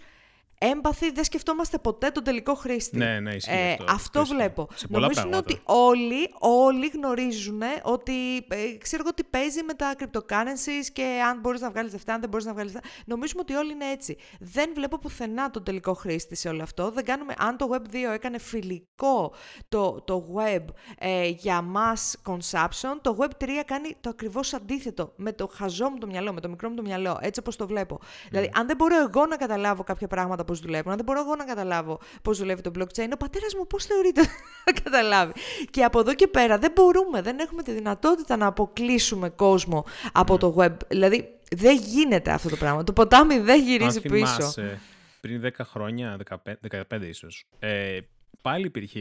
[0.59, 2.97] έμπαθη, δεν σκεφτόμαστε ποτέ τον τελικό χρήστη.
[2.97, 3.85] Ναι, ναι, ισχύει Ε, αυτό.
[3.89, 4.35] αυτό Ισχύει.
[4.35, 4.69] βλέπω.
[4.75, 5.53] Σε πολλά Νομίζουν πράγματα.
[5.55, 11.41] ότι όλοι, όλοι γνωρίζουν ότι ε, ξέρω εγώ τι παίζει με τα cryptocurrencies και αν
[11.41, 12.89] μπορείς να βγάλεις λεφτά, αν δεν μπορείς να βγάλεις λεφτά.
[13.07, 14.17] Νομίζουμε ότι όλοι είναι έτσι.
[14.41, 16.91] Δεν βλέπω πουθενά τον τελικό χρήστη σε όλο αυτό.
[16.91, 19.33] Δεν κάνουμε, αν το Web 2 έκανε φιλικό
[19.69, 20.65] το, το web
[20.99, 25.13] ε, για mass consumption, το Web 3 κάνει το ακριβώς αντίθετο.
[25.17, 27.67] Με το χαζό μου το μυαλό, με το μικρό μου το μυαλό, έτσι όπως το
[27.67, 28.01] βλέπω.
[28.31, 31.37] Δηλαδή, αν δεν μπορώ εγώ να καταλάβω κάποια πράγματα πώς δουλεύουν, αν δεν μπορώ εγώ
[31.37, 34.21] να καταλάβω πώς δουλεύει το blockchain, ο πατέρας μου πώς θεωρείται
[34.67, 35.33] να καταλάβει.
[35.71, 40.39] Και από εδώ και πέρα δεν μπορούμε, δεν έχουμε τη δυνατότητα να αποκλείσουμε κόσμο από
[40.39, 40.77] το web.
[40.89, 42.85] Δηλαδή, δεν γίνεται αυτό το πράγμα.
[42.85, 44.15] Το ποτάμι δεν γυρίζει Αν πίσω.
[44.35, 44.81] θυμάσαι,
[45.21, 46.55] πριν 10 χρόνια, 15,
[46.91, 47.99] 15 ίσως, ε,
[48.43, 49.01] πάλι υπήρχε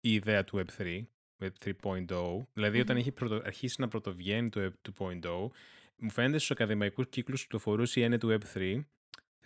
[0.00, 1.02] η ιδέα του Web3,
[1.42, 5.50] Web 3.0, δηλαδή όταν είχε πρωτο, αρχίσει να πρωτοβγαίνει το Web 2.0,
[5.96, 8.84] μου φαίνεται στους ακαδημαϊκούς κύκλους κυκλοφορούσε η έννοια του Web 3,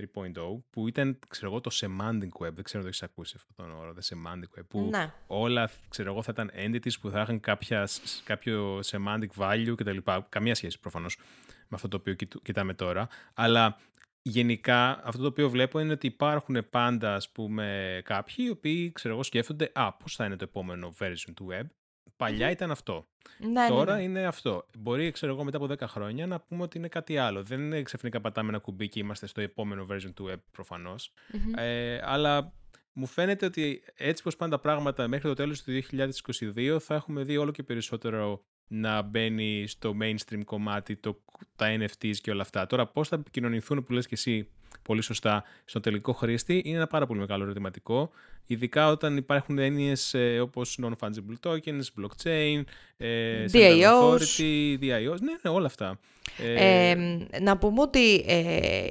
[0.00, 2.52] 3.0, που ήταν, ξέρω εγώ, το semantic web.
[2.54, 4.64] Δεν ξέρω αν το έχεις ακούσει αυτόν τον όρο, the semantic web.
[4.68, 5.12] Που Ναι.
[5.26, 7.88] όλα, ξέρω εγώ, θα ήταν entities που θα είχαν κάποια,
[8.24, 9.96] κάποιο semantic value κτλ.
[10.28, 13.08] Καμία σχέση προφανώς με αυτό το οποίο κοιτου- κοιτάμε τώρα.
[13.34, 13.76] Αλλά
[14.22, 19.14] γενικά αυτό το οποίο βλέπω είναι ότι υπάρχουν πάντα, ας πούμε, κάποιοι οι οποίοι, ξέρω
[19.14, 21.62] εγώ, σκέφτονται «Α, πώς θα είναι το επόμενο version του web».
[22.20, 23.06] Παλιά ήταν αυτό.
[23.38, 24.02] Ναι, ναι, Τώρα ναι.
[24.02, 24.66] είναι αυτό.
[24.78, 27.42] Μπορεί, ξέρω εγώ, μετά από 10 χρόνια να πούμε ότι είναι κάτι άλλο.
[27.42, 31.12] Δεν είναι ξαφνικά πατάμε ένα κουμπί και είμαστε στο επόμενο version του web προφανώς.
[31.32, 31.52] Μμμ.
[31.56, 32.52] Ε, αλλά
[32.92, 35.72] μου φαίνεται ότι έτσι πως πάνε τα πράγματα μέχρι το τέλος του
[36.54, 41.22] 2022 θα έχουμε δει όλο και περισσότερο να μπαίνει στο mainstream κομμάτι το,
[41.56, 42.66] τα NFTs και όλα αυτά.
[42.66, 44.48] Τώρα πώς θα επικοινωνηθούν που λες και εσύ
[44.82, 48.10] πολύ σωστά στον τελικό χρήστη είναι ένα πάρα πολύ μεγάλο ερωτηματικό.
[48.52, 52.62] Ειδικά όταν υπάρχουν έννοιες ε, όπως non-fungible tokens, blockchain,
[52.96, 53.84] ε, central DIOs.
[53.84, 55.98] authority, DIOs, ναι, ναι, όλα αυτά.
[56.38, 56.96] Ε, Ε,
[57.40, 58.88] να πούμε ότι ε,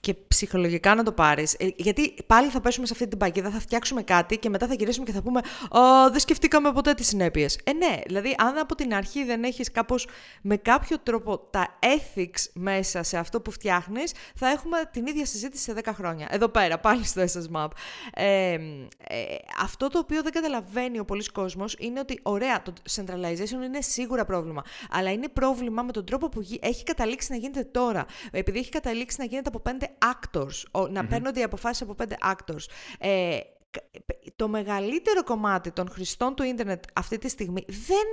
[0.00, 1.54] και ψυχολογικά να το πάρεις.
[1.58, 4.74] Ε, γιατί πάλι θα πέσουμε σε αυτή την παγίδα, θα φτιάξουμε κάτι και μετά θα
[4.74, 7.58] γυρίσουμε και θα πούμε «Α, δεν σκεφτήκαμε ποτέ τις συνέπειες.
[7.64, 10.06] Ε, ναι, δηλαδή, αν από την αρχή δεν έχεις κάπως
[10.42, 15.62] με κάποιο τρόπο τα ethics μέσα σε αυτό που φτιάχνεις, θα έχουμε την ίδια συζήτηση
[15.62, 16.28] σε 10 χρόνια.
[16.30, 17.68] Εδώ πέρα, πάλι στο SSMAP.
[18.14, 18.58] Ε,
[19.08, 23.80] ε, αυτό το οποίο δεν καταλαβαίνει ο πολλής κόσμος είναι ότι, ωραία, το centralization είναι
[23.80, 24.64] σίγουρα πρόβλημα.
[24.90, 28.06] Αλλά είναι πρόβλημα με τον τρόπο που έχει καταλήξει να γίνεται τώρα.
[28.30, 32.64] Επειδή έχει καταλήξει να γίνεται από πέντε actors, να παίρνονται οι αποφάσεις από πέντε actors.
[32.98, 33.38] Ε,
[34.36, 38.06] το μεγαλύτερο κομμάτι των χρηστών του ίντερνετ αυτή τη στιγμή δεν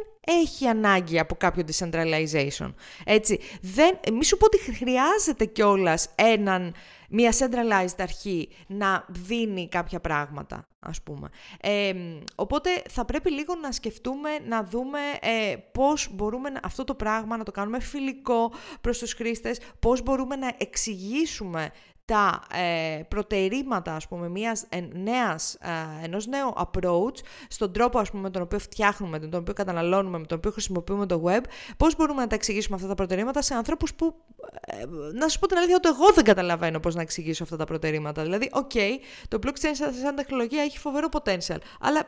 [0.43, 2.73] έχει ανάγκη από κάποιο decentralization.
[3.05, 6.73] Έτσι, δεν, μη σου πω ότι χρειάζεται κιόλας έναν,
[7.09, 11.29] μια centralized αρχή να δίνει κάποια πράγματα, ας πούμε.
[11.61, 11.93] Ε,
[12.35, 17.43] οπότε θα πρέπει λίγο να σκεφτούμε, να δούμε ε, πώς μπορούμε αυτό το πράγμα να
[17.43, 21.71] το κάνουμε φιλικό προς τους χρήστες, πώς μπορούμε να εξηγήσουμε
[22.09, 27.15] τα ε, προτερήματα, ας πούμε, μιας ε, νέας, ε, ενός νέου approach
[27.47, 30.51] στον τρόπο, ας πούμε, με τον οποίο φτιάχνουμε, με τον οποίο καταναλώνουμε, με τον οποίο
[30.51, 31.43] χρησιμοποιούμε το web,
[31.77, 34.15] πώς μπορούμε να τα εξηγήσουμε αυτά τα προτερήματα σε ανθρώπους που,
[34.61, 37.65] ε, να σου πω την αλήθεια, ότι εγώ δεν καταλαβαίνω πώς να εξηγήσω αυτά τα
[37.65, 38.23] προτερήματα.
[38.23, 38.91] Δηλαδή, OK, okay,
[39.27, 42.05] το blockchain σαν τεχνολογία έχει φοβερό potential, αλλά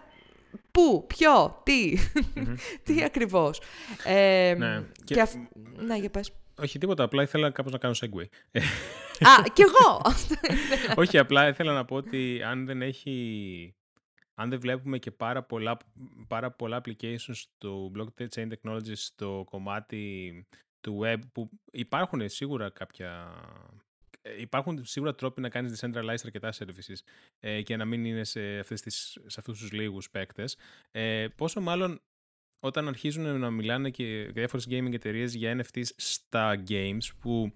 [0.71, 2.55] Πού, ποιο, τι, mm-hmm.
[2.83, 3.61] τι ακριβώς.
[4.05, 5.13] Ε, ναι, και...
[5.13, 5.27] και
[5.77, 6.31] ναι, για πες.
[6.61, 8.25] Όχι τίποτα, απλά ήθελα κάπως να κάνω segue.
[9.19, 10.01] Α, κι εγώ!
[10.95, 13.75] Όχι, απλά ήθελα να πω ότι αν δεν έχει...
[14.33, 15.77] Αν δεν βλέπουμε και πάρα πολλά,
[16.27, 20.33] πάρα πολλά applications στο blockchain technology στο κομμάτι
[20.81, 23.33] του web που υπάρχουν σίγουρα κάποια...
[24.37, 26.95] Υπάρχουν σίγουρα τρόποι να κάνεις decentralized αρκετά services
[27.39, 30.57] ε, και να μην είναι σε, αυτές τις, σε αυτούς τους λίγους παίκτες.
[30.91, 32.01] Ε, πόσο μάλλον
[32.63, 37.51] όταν αρχίζουν να μιλάνε και διάφορες gaming εταιρείες για NFTs στα games που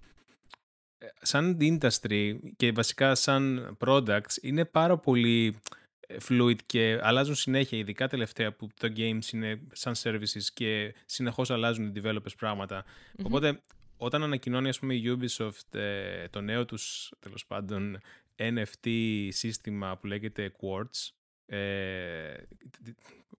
[0.98, 5.56] ε, σαν industry και βασικά σαν products είναι πάρα πολύ
[6.00, 11.50] ε, fluid και αλλάζουν συνέχεια, ειδικά τελευταία που το games είναι σαν services και συνεχώς
[11.50, 12.84] αλλάζουν οι developers πραγματα
[13.24, 13.60] Οπότε
[13.96, 17.98] όταν ανακοινώνει ας πούμε η Ubisoft ε, το νέο τους τέλος πάντων
[18.36, 18.88] NFT
[19.28, 21.10] σύστημα που λέγεται Quartz
[21.46, 22.34] ε,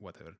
[0.03, 0.33] whatever,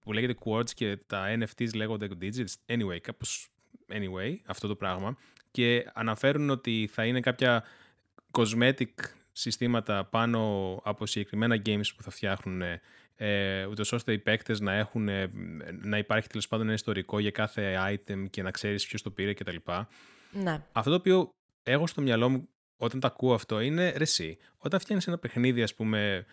[0.00, 2.54] που λέγεται Quartz και τα NFTs λέγονται Digits.
[2.66, 3.48] Anyway, κάπως
[3.88, 5.16] anyway, αυτό το πράγμα.
[5.50, 7.64] Και αναφέρουν ότι θα είναι κάποια
[8.30, 8.94] cosmetic
[9.32, 10.40] συστήματα πάνω
[10.84, 12.62] από συγκεκριμένα games που θα φτιάχνουν
[13.16, 15.08] ε, ούτως ώστε οι παίκτες να, έχουν,
[15.80, 19.34] να υπάρχει τέλος πάντων ένα ιστορικό για κάθε item και να ξέρεις ποιος το πήρε
[19.34, 19.56] κτλ.
[20.30, 20.62] Ναι.
[20.72, 24.80] Αυτό το οποίο έχω στο μυαλό μου όταν τα ακούω αυτό είναι ρε εσύ, όταν
[24.80, 26.26] φτιάχνεις ένα παιχνίδι ας πούμε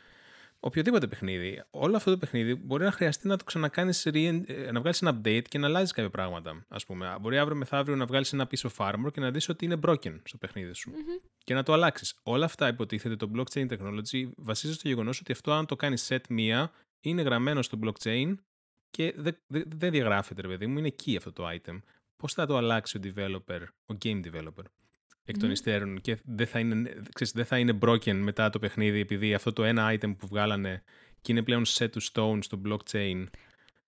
[0.59, 1.63] οποιοδήποτε παιχνίδι.
[1.69, 5.43] Όλο αυτό το παιχνίδι μπορεί να χρειαστεί να το ξανακάνεις, ε, να βγάλεις ένα update
[5.47, 6.65] και να αλλάζεις κάποια πράγματα.
[6.67, 7.17] Ας πούμε.
[7.21, 10.19] Μπορεί αύριο μεθαύριο να βγάλεις ένα piece of armor και να δεις ότι είναι broken
[10.23, 10.91] στο παιχνίδι σου.
[10.91, 11.29] Mm-hmm.
[11.43, 12.19] Και να το αλλάξεις.
[12.23, 16.27] Όλα αυτά υποτίθεται το blockchain technology βασίζεται στο γεγονός ότι αυτό, αν το κάνεις set
[16.29, 18.35] μία, είναι γραμμένο στο blockchain
[18.89, 20.77] και δεν δε, δε διαγράφεται, ρε παιδί μου.
[20.77, 21.79] Είναι εκεί αυτό το item.
[22.17, 24.63] Πώς θα το αλλάξει ο developer, ο game developer;
[25.29, 28.99] Εκ των υστέρων και δεν θα, είναι, ξέρεις, δεν θα είναι broken μετά το παιχνίδι
[28.99, 30.83] επειδή αυτό το ένα item που βγάλανε
[31.21, 33.23] και είναι πλέον set to stone στο blockchain.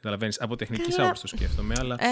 [0.02, 1.96] Καταλαβαίνεις, από τεχνικής άποψης το σκέφτομαι, αλλά.
[2.00, 2.08] Ε,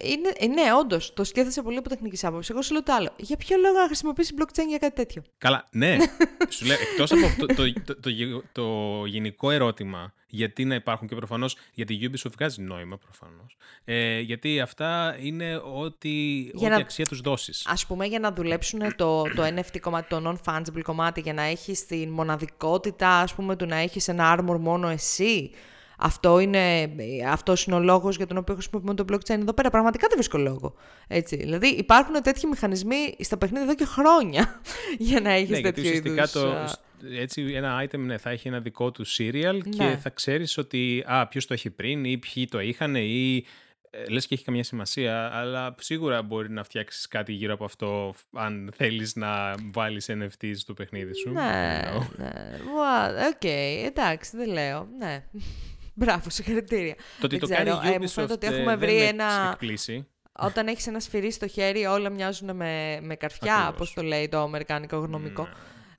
[0.00, 2.50] είναι, ε, ναι, όντως, το σκέφτεσαι πολύ από τεχνικής άποψης.
[2.50, 3.10] Εγώ σου λέω το άλλο.
[3.16, 5.96] Για ποιο λόγο να χρησιμοποιήσει blockchain για κάτι τέτοιο; Καλά, ναι.
[6.54, 11.14] σου λέω, εκτός από αυτό το, το, το, το, γενικό ερώτημα, γιατί να υπάρχουν και
[11.14, 11.56] προφανώς.
[11.72, 13.56] Γιατί η Ubisoft βγάζει νόημα προφανώς.
[13.84, 17.66] Ε, γιατί αυτά είναι ό,τι, ό,τι να, αξία τους δώσεις.
[17.66, 21.86] Α πούμε, για να δουλέψουν το, το NFT κομμάτι, το non-fungible κομμάτι, για να έχεις
[21.86, 25.50] την μοναδικότητα, ας πούμε, του να έχεις ένα armor μόνο εσύ.
[25.98, 26.90] Αυτό είναι,
[27.28, 29.70] αυτός είναι ο λόγος για τον οποίο χρησιμοποιούμε το blockchain εδώ πέρα.
[29.70, 30.74] Πραγματικά δεν βρίσκω λόγο.
[31.08, 31.36] Έτσι.
[31.36, 34.60] Δηλαδή υπάρχουν τέτοιοι μηχανισμοί στα παιχνίδια εδώ και χρόνια
[35.08, 36.30] για να έχεις ναι, τέτοιο είδους.
[36.32, 36.74] Το,
[37.18, 39.96] έτσι ένα item ναι, θα έχει ένα δικό του serial και ναι.
[39.96, 43.44] θα ξέρεις ότι α, ποιος το έχει πριν ή ποιοι το είχαν ή
[43.90, 48.14] ε, λες και έχει καμία σημασία, αλλά σίγουρα μπορεί να φτιάξεις κάτι γύρω από αυτό
[48.32, 51.30] αν θέλεις να βάλεις NFT στο παιχνίδι σου.
[51.30, 51.82] Ναι,
[52.16, 52.32] ναι.
[53.28, 54.88] Οκ, okay, εντάξει, δεν λέω.
[54.98, 55.24] Ναι.
[55.98, 56.94] Μπράβο, συγχαρητήρια.
[56.94, 59.48] Το ότι το κάνει η ε, Ubisoft ε, ότι έχουμε βρει ένα...
[59.52, 60.06] εκπλήσσει.
[60.38, 64.38] Όταν έχεις ένα σφυρί στο χέρι, όλα μοιάζουν με, με καρφιά, όπως το λέει το
[64.38, 65.42] αμερικάνικο γνωμικό.
[65.42, 65.48] Ναι.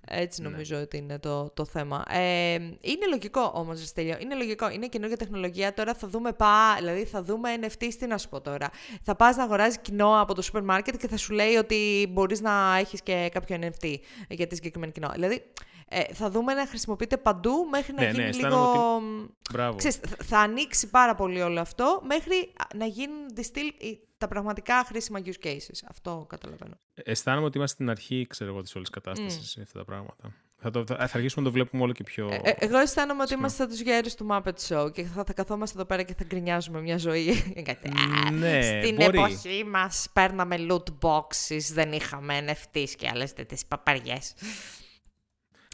[0.10, 0.50] Έτσι ναι.
[0.50, 2.04] νομίζω ότι είναι το, το θέμα.
[2.10, 4.18] Ε, είναι λογικό όμως, ρε Στέλιο.
[4.20, 4.70] Είναι λογικό.
[4.70, 5.74] Είναι καινούργια τεχνολογία.
[5.74, 7.88] Τώρα θα δούμε πά, δηλαδή θα δούμε NFT.
[8.00, 8.70] Τι να σου πω τώρα.
[9.02, 12.42] Θα πας να αγοράζεις κοινό από το σούπερ μάρκετ και θα σου λέει ότι μπορείς
[12.42, 13.96] να έχεις και κάποιο NFT
[14.30, 15.10] για τη συγκεκριμένη κοινό.
[15.14, 15.44] Δηλαδή
[15.90, 18.96] ε, θα δούμε να χρησιμοποιείται παντού μέχρι να Ναι, ναι, γίνει αισθάνομαι λίγο...
[18.96, 19.78] ότι- Μπράβο.
[19.78, 24.84] Ξέρεις, θα- θα ανοίξει πάρα πολύ όλο αυτό μέχρι να γίνουν distill οι- τα πραγματικά
[24.86, 25.80] χρήσιμα use cases.
[25.90, 26.74] Αυτό καταλαβαίνω.
[26.94, 30.34] Αισθάνομαι ότι είμαστε στην αρχή, ξέρω εγώ, της όλης κατάστασης σε αυτά τα πράγματα.
[30.62, 32.28] Θα, το, θα, θα αρχίσουμε να το βλέπουμε όλο και πιο.
[32.32, 33.40] Ε, ε, εγώ αισθάνομαι ότι Συχνά.
[33.42, 36.24] είμαστε σαν τους γέρους του Muppet Show και θα, θα καθόμαστε εδώ πέρα και θα
[36.24, 37.34] γκρινιάζουμε μια ζωή.
[37.68, 37.88] Κάτι,
[38.28, 39.18] «Α, ναι, Στην μπορεί.
[39.18, 44.34] εποχή μας παίρναμε loot boxes, δεν είχαμε NFTs και άλλες τέτοιες παπαριές.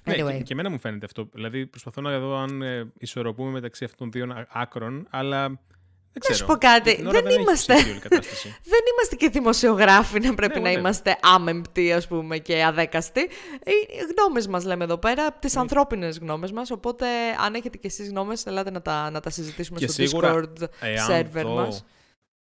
[0.05, 0.31] Ναι, Anyway.
[0.37, 1.29] και, και εμένα μου φαίνεται αυτό.
[1.33, 6.37] Δηλαδή, προσπαθώ να δω αν ε, ισορροπούμε μεταξύ αυτών των δύο άκρων, αλλά δεν ξέρω.
[6.37, 8.47] σου πω κάτι, Για την ώρα δεν έχει είμαστε- ψηφίσει όλη η κατάσταση.
[8.73, 10.79] Δεν είμαστε και δημοσιογράφοι να πρέπει Ναι, να whatever.
[10.79, 13.21] είμαστε άμεμπτοι, ας πούμε, και αδέκαστοι.
[13.65, 15.61] Οι γνώμες μας λέμε εδώ πέρα, τις Ναι.
[15.61, 17.05] ανθρώπινες γνώμες μας, οπότε
[17.45, 20.67] αν έχετε και εσείς γνώμες, ελάτε να τα, να τα συζητήσουμε Και στο σίγουρα, Discord
[20.79, 21.85] Εάν server δω μας.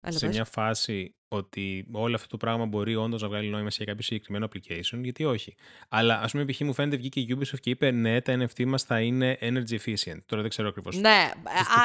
[0.00, 0.34] Έλα, σε πες.
[0.34, 4.48] μια φάση ότι όλο αυτό το πράγμα μπορεί όντως να βγάλει νόημα σε κάποιο συγκεκριμένο
[4.52, 5.54] application, γιατί όχι.
[5.88, 6.60] Αλλά ας πούμε, π.χ.
[6.60, 10.18] μου φαίνεται βγήκε η Ubisoft και είπε ναι, τα NFT μας θα είναι energy efficient.
[10.26, 10.96] Τώρα δεν ξέρω ακριβώς.
[10.96, 11.30] Ναι,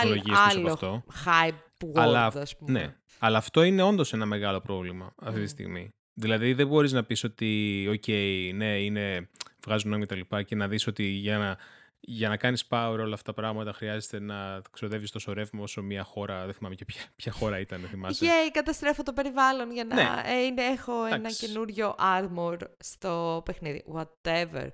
[0.01, 1.03] άλλο, τεχνολογίες πίσω από άλλο αυτό.
[1.25, 2.71] hype word, Αλλά, ας πούμε.
[2.79, 2.95] ναι.
[3.19, 5.89] Αλλά αυτό είναι όντως ένα μεγάλο πρόβλημα αυτή τη στιγμή.
[6.13, 8.11] Δηλαδή δεν μπορείς να πεις ότι, OK,
[8.53, 9.29] ναι, είναι,
[9.65, 11.57] βγάζουν νόημα και τα λοιπά και να δεις ότι για να,
[12.07, 16.03] για να κάνεις power όλα αυτά τα πράγματα χρειάζεται να ξοδεύεις τόσο ρεύμα όσο μια
[16.03, 16.45] χώρα.
[16.45, 18.25] Δεν θυμάμαι και ποια, ποια χώρα ήταν, δεν θυμάσαι.
[18.25, 20.21] Yay, καταστρέφω το περιβάλλον για να Ναι.
[20.25, 21.45] ε, είναι, έχω ένα Εντάξει.
[21.45, 23.83] καινούριο armor στο παιχνίδι.
[23.95, 24.67] Whatever.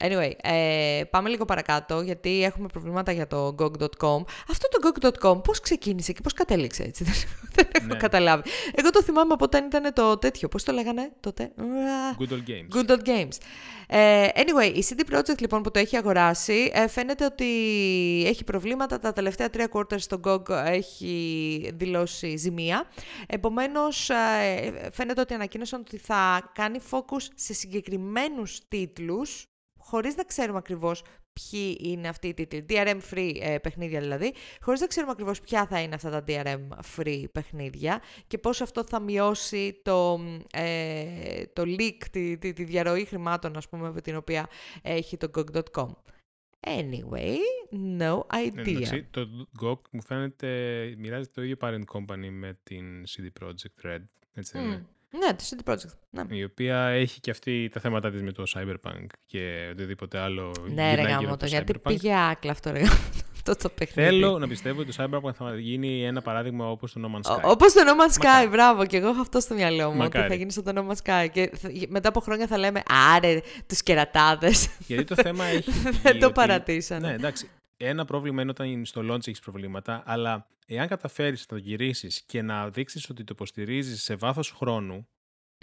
[0.00, 4.22] Anyway, ε, πάμε λίγο παρακάτω, γιατί έχουμε προβλήματα για το gog.com.
[4.50, 4.78] Αυτό το
[5.20, 7.14] gog.com πώς ξεκίνησε και πώς κατέληξε έτσι, δεν,
[7.54, 7.96] δεν έχω Ναι.
[7.96, 8.42] καταλάβει.
[8.74, 12.16] Εγώ το θυμάμαι από όταν ήταν το τέτοιο, πώς το λέγανε τότε; Ουα.
[12.18, 12.78] Good old games.
[12.78, 13.36] Good old games.
[13.90, 17.44] Ε, anyway, η CD Projekt λοιπόν που το έχει αγοράσει ε, φαίνεται ότι
[18.26, 18.98] έχει προβλήματα.
[18.98, 22.84] Τα τελευταία τρία quarters στο GOG έχει δηλώσει ζημία.
[23.26, 29.46] Επομένως, ε, φαίνεται ότι ανακοίνωσαν ότι θα κάνει focus σε συγκεκριμένους τίτλους
[29.88, 32.64] χωρίς να ξέρουμε ακριβώς ποιοι είναι αυτοί οι τίτλοι.
[32.68, 38.02] DRM-free ε, παιχνίδια δηλαδή, χωρίς να ξέρουμε ακριβώς ποια θα είναι αυτά τα DRM-free παιχνίδια
[38.26, 40.20] και πώς αυτό θα μειώσει το,
[40.52, 44.48] ε, το leak, τη, τη, τη διαρροή χρημάτων, ας πούμε, με την οποία
[44.82, 45.88] έχει το GOG.com.
[46.66, 47.36] Anyway,
[47.72, 48.68] no Ναι, idea.
[48.68, 49.28] εντάξει, το
[49.62, 50.48] GOG μου φαίνεται
[50.98, 54.02] μοιράζεται το ίδιο parent company με την CD Projekt Red.
[54.34, 54.86] Έτσι δεν είναι.
[55.12, 55.18] Μμ.
[55.18, 55.98] Ναι, το CD Projekt.
[56.10, 56.36] Ναι.
[56.36, 60.66] Η οποία έχει και αυτή τα θέματα της με το Cyberpunk και οτιδήποτε άλλο Ναι,
[60.68, 61.82] γυρνάει ρε γύρω γάμο από το, το γιατί Cyberpunk.
[61.82, 62.92] πήγε άκλα αυτό, ρε γάμο,
[63.36, 64.08] αυτό το παιχνίδι.
[64.08, 67.40] Θέλω να πιστεύω ότι το Cyberpunk θα γίνει ένα παράδειγμα όπως το No Man's Sky.
[67.44, 68.48] Όπως το No Man's Sky, Μακάρι.
[68.48, 68.86] μπράβο.
[68.86, 69.88] Και εγώ έχω αυτό στο μυαλό μου.
[69.90, 70.28] Ότι Μακάρι.
[70.28, 71.26] θα γίνει σαν το No Man's Sky.
[71.32, 72.82] Και θα- μετά από χρόνια θα λέμε
[73.16, 74.68] Άρε, τους κερατάδες.
[74.78, 77.08] Γιατί το θέμα έχει βγει Δεν το ότι- παρατήσανε.
[77.08, 77.48] Ναι, εντάξει.
[77.80, 82.42] Ένα πρόβλημα είναι όταν στο launch έχεις προβλήματα, αλλά εάν καταφέρεις να το γυρίσεις και
[82.42, 85.08] να δείξεις ότι το υποστηρίζεις σε βάθος χρόνου,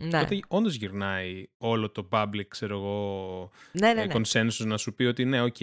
[0.01, 0.19] ναι.
[0.19, 4.13] τότε όντως γυρνάει όλο το public, ξέρω εγώ, ναι, ναι, ε, ναι.
[4.15, 5.56] consensus να σου πει ότι ναι, οκ.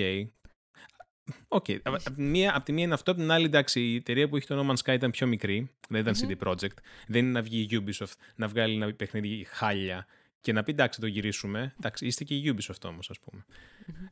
[1.49, 1.67] Οκ.
[1.83, 4.37] Απ' τη μία, απ' τη μία είναι αυτό, απ' την άλλη, εντάξει, η εταιρεία που
[4.37, 6.77] έχει το No Man's Sky ήταν πιο μικρή, δεν ήταν CD Projekt.
[7.07, 10.07] Δεν είναι να βγει η Ubisoft να βγάλει ένα παιχνίδι χάλια
[10.41, 11.75] και να πει εντάξει, το γυρίσουμε.
[11.79, 13.45] Εντάξει, είστε και η Ubisoft όμως, ας πούμε.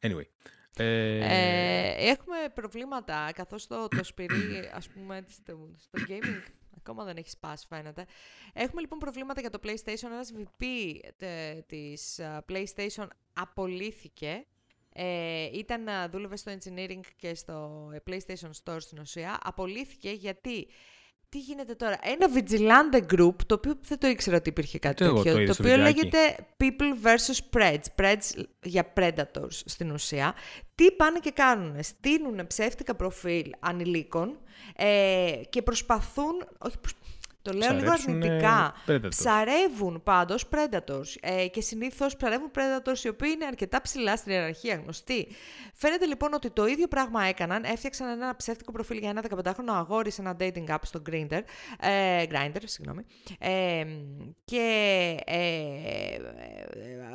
[0.01, 0.25] Anyway.
[0.77, 6.43] Ε, Ε, έχουμε προβλήματα καθώς το, το σπυρί ας πούμε στο, στο gaming
[6.77, 8.05] ακόμα δεν έχει σπάσει φαίνεται.
[8.53, 10.05] Έχουμε λοιπόν προβλήματα για το PlayStation.
[10.05, 10.65] Ένας VP
[11.17, 14.47] τε- της α, PlayStation απολύθηκε.
[14.93, 19.39] Ε, ήταν, α, δούλευε στο engineering και στο ε, PlayStation Store στην ουσία.
[19.43, 20.69] Απολύθηκε γιατί
[21.31, 25.13] τι γίνεται τώρα; Ένα vigilante group, το οποίο δεν το ήξερα ότι υπήρχε κάτι Ούτε
[25.13, 25.99] εγώ τέτοιο, το είδα το στο οποίο βιντεάκι.
[26.01, 27.39] λέγεται People vs.
[27.59, 28.03] Preds.
[28.05, 30.35] Preds για Predators στην ουσία.
[30.75, 31.83] Τι πάνε και κάνουν.
[31.83, 34.39] Στείλουν ψεύτικα προφίλ ανηλίκων
[34.77, 36.97] ε, και προσπαθούν, όχι προσ-
[37.43, 39.09] το λέω λίγο ψαρέψουνε αρνητικά, Predators.
[39.09, 44.75] ψαρεύουν πάντως Predators ε, και συνήθως ψαρεύουν Predators οι οποίοι είναι αρκετά ψηλά στην ιεραρχία,
[44.75, 45.29] γνωστοί.
[45.75, 50.11] Φαίνεται λοιπόν ότι το ίδιο πράγμα έκαναν, έφτιαξαν ένα ψεύτικο προφίλ για ένα 15χρονο αγόρι
[50.11, 51.41] σε ένα dating app στο Grindr,
[51.81, 53.05] ε, Grindr, συγγνώμη,
[53.39, 53.85] ε,
[54.45, 56.19] και ε, ε,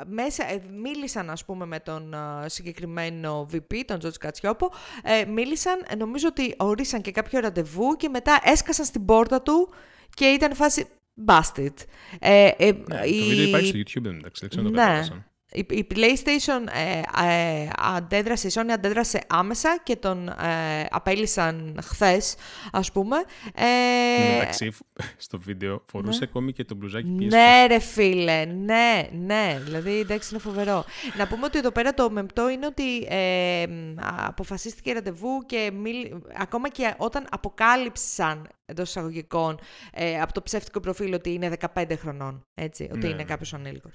[0.06, 4.70] μέσα, ε, μίλησαν ας πούμε με τον ε, συγκεκριμένο VP, τον Τζότζ Κατσιόπο,
[5.02, 9.68] ε, μίλησαν, ε, νομίζω ότι ορίσαν και κάποιο ραντεβού και μετά έσκασαν στην πόρτα του
[10.14, 10.86] και ήταν φάση
[11.26, 11.72] busted.
[12.18, 15.24] Ε, ε, ναι, η- Το βίντεο υπάρχει στο YouTube, εντάξει, δεν ξέρω αν το Ναι.
[15.64, 15.66] Κατέβασαν.
[15.70, 22.34] η, η PlayStation ε, ε, αντέδρασε, η Sony αντέδρασε άμεσα και τον ε, απέλησαν χθες,
[22.72, 23.16] ας πούμε.
[23.54, 24.72] Ε, Εντάξει,
[25.16, 27.26] στο βίντεο φορούσε ακόμη και το μπλουζάκι PS5.
[27.28, 29.60] ναι, ρε φίλε, ναι, ναι.
[29.64, 30.84] Δηλαδή, εντάξει, είναι φοβερό.
[31.16, 33.94] Να πούμε ότι εδώ πέρα το μεμπτό είναι ότι ε, μ,
[34.26, 39.58] αποφασίστηκε ραντεβού και μίλ- ακόμα και όταν αποκάλυψαν εντός εισαγωγικών
[39.92, 42.46] ε, από το ψεύτικο προφίλ ότι είναι 15 χρονών.
[42.54, 43.22] Έτσι, ότι Ναι, είναι ναι.
[43.24, 43.92] κάποιος ανήλικος.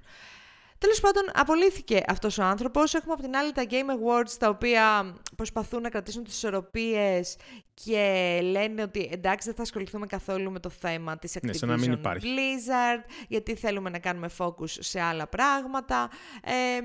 [0.82, 2.94] Τέλος πάντων, απολύθηκε αυτός ο άνθρωπος.
[2.94, 7.38] Έχουμε από την άλλη τα Game Awards, τα οποία προσπαθούν να κρατήσουν τις ισορροπίες
[7.74, 11.70] και λένε ότι εντάξει, δεν θα ασχοληθούμε καθόλου με το θέμα της Ναι, Activision σαν
[11.70, 12.28] να μην υπάρχει.
[12.28, 16.10] Blizzard, γιατί θέλουμε να κάνουμε focus σε άλλα πράγματα.
[16.44, 16.80] Ε,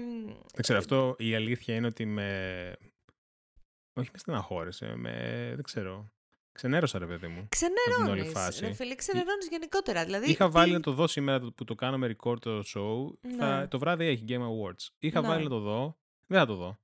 [0.55, 2.72] Δεν ξέρω, αυτό η αλήθεια είναι ότι με.
[3.92, 5.12] Όχι με στεναχώρησε, με.
[5.55, 6.11] Δεν ξέρω.
[6.57, 7.38] Ξενέρωσα, ρε παιδί μου.
[7.40, 8.64] από την όλη Ξενερώνεις, φάση.
[8.66, 10.04] ρε φίλε, ξενερώνεις γενικότερα.
[10.04, 13.18] Δηλαδή, Είχα τι- βάλει να το δω σήμερα το- που το κάναμε record το show.
[13.38, 13.66] Θα, Ναι.
[13.66, 14.88] το βράδυ έχει Game Awards.
[14.98, 15.28] Είχα Ναι.
[15.28, 15.96] βάλει να το δω.
[16.26, 16.78] Δεν θα το δω.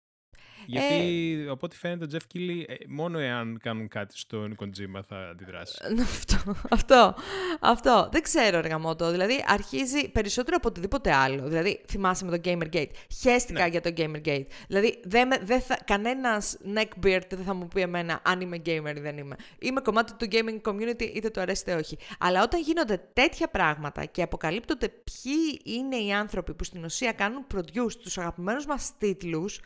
[0.67, 5.29] Γιατί από ό,τι φαίνεται ο Jeff Keighley ε, μόνο εάν κάνουν κάτι στον Kojima θα
[5.31, 5.79] αντιδράσει.
[6.03, 7.15] Αυτό, αυτό,
[7.61, 8.09] αυτό.
[8.13, 9.11] Δεν ξέρω, ρε γαμώτο.
[9.11, 11.49] Δηλαδή, αρχίζει περισσότερο από οτιδήποτε άλλο.
[11.49, 12.91] Δηλαδή, θυμάσαι με το Gamergate.
[13.21, 13.69] Χαίστηκα Ναι.
[13.69, 14.47] για το Gamergate.
[14.69, 18.97] Δηλαδή, δεν με, δεν θα, κανένας neckbeard δεν θα μου πει εμένα αν είμαι gamer
[18.97, 19.37] ή δεν είμαι.
[19.59, 21.97] Είμαι κομμάτι του gaming community, είτε το αρέσει είτε όχι.
[22.19, 27.47] Αλλά όταν γίνονται τέτοια πράγματα και αποκαλύπτονται ποιοι είναι οι άνθρωποι που στην ουσία κάνουν
[27.55, 29.61] produce τους αγαπημένους μας τίτλους,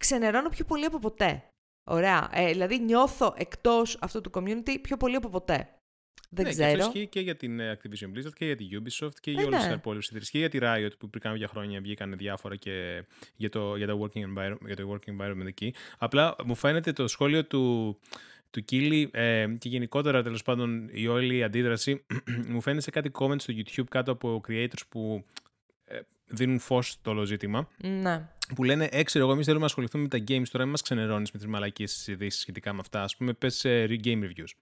[0.00, 1.44] ξενερώνω πιο πολύ από ποτέ.
[1.84, 2.30] Ωραία.
[2.32, 5.68] Ε, δηλαδή νιώθω εκτός αυτού του community πιο πολύ από ποτέ.
[6.32, 6.92] Δεν ναι, Και αυτό ξέρω.
[6.94, 9.56] ισχύει και για την ε, Activision Blizzard και για τη Ubisoft και για Ε, όλε
[9.58, 9.66] ναι.
[9.66, 10.28] τι υπόλοιπε εταιρείε.
[10.30, 13.04] Και για τη Riot που πριν κάποια χρόνια βγήκαν διάφορα και
[13.36, 15.74] για το, για το, working, environment, για το working environment εκεί.
[15.98, 17.96] Απλά μου φαίνεται το σχόλιο του,
[18.50, 22.04] του Κίλι ε, και γενικότερα τέλος πάντων η όλη αντίδραση
[22.52, 25.39] μου φαίνεται σε κάτι comments στο YouTube κάτω από creators που ε,
[26.30, 27.68] δίνουν φως στο όλο ζήτημα.
[27.76, 28.28] Ναι.
[28.54, 30.82] Που λένε, «Ε, ξέρω εγώ, εμείς θέλουμε να ασχοληθούμε με τα games τώρα, μην μας
[30.82, 33.02] ξενερώνεις με τις μαλακίες ειδήσεις σχετικά με αυτά.
[33.02, 33.62] Α πούμε, πες
[34.04, 34.52] game reviews.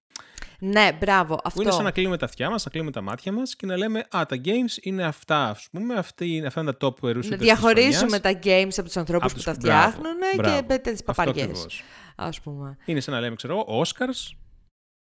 [0.59, 1.35] Ναι, μπράβο.
[1.35, 1.63] Που Αυτό.
[1.63, 3.99] είναι σαν να κλείνουμε τα αυτιά μας, να κλείνουμε τα μάτια μας και να λέμε
[3.99, 5.95] Α, τα games είναι αυτά, ας πούμε.
[5.95, 8.21] Αυτή, είναι- αυτά είναι τα top roosters να της διαχωρίσουμε χρονιάς.
[8.21, 10.57] τα games από τους ανθρώπους Από που τους- τα μπράβο, φτιάχνουν μπράβο.
[10.57, 11.45] και πέτε τις Αυτό παπαριές.
[11.45, 11.83] ακριβώς.
[12.17, 12.77] Α πούμε.
[12.85, 14.37] Είναι σαν να λέμε, ξέρω εγώ, Oscars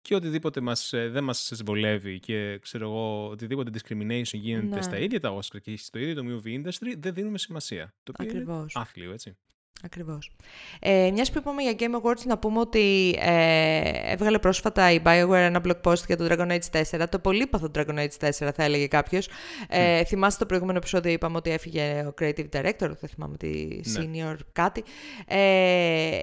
[0.02, 4.82] και οτιδήποτε μας, ε, δεν μας συμβολεύει και ξέρω εγώ, οτιδήποτε discrimination γίνεται Ναι.
[4.82, 7.94] στα ίδια τα Oscar και στο ίδιο το movie industry, δεν δίνουμε σημασία.
[8.04, 8.76] Το οποίο είναι Ακριβώς.
[8.76, 9.38] άθλιο, έτσι.
[9.84, 10.32] Ακριβώς.
[10.80, 15.32] Ε, μιας που είπαμε για Game Awards, να πούμε ότι ε, έβγαλε πρόσφατα η BioWare
[15.32, 18.88] ένα blog post για το Dragon Age 4, το πολύπαθο Dragon Age 4 θα έλεγε
[18.88, 19.30] κάποιος.
[19.70, 23.82] Ε, Θυμάστε το προηγούμενο επεισόδιο είπαμε ότι έφυγε ο Creative Director, δεν θυμάμαι τι Ναι.
[23.96, 24.84] Senior κάτι.
[25.28, 26.20] Ε,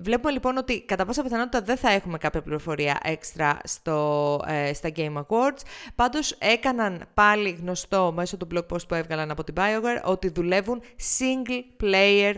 [0.00, 4.90] βλέπουμε λοιπόν ότι κατά πάσα πιθανότητα δεν θα έχουμε κάποια πληροφορία έξτρα στο, ε, στα
[4.96, 5.60] Game Awards.
[5.94, 10.80] Πάντως έκαναν πάλι γνωστό μέσω του blog post που έβγαλαν από την BioWare ότι δουλεύουν
[11.18, 12.34] single player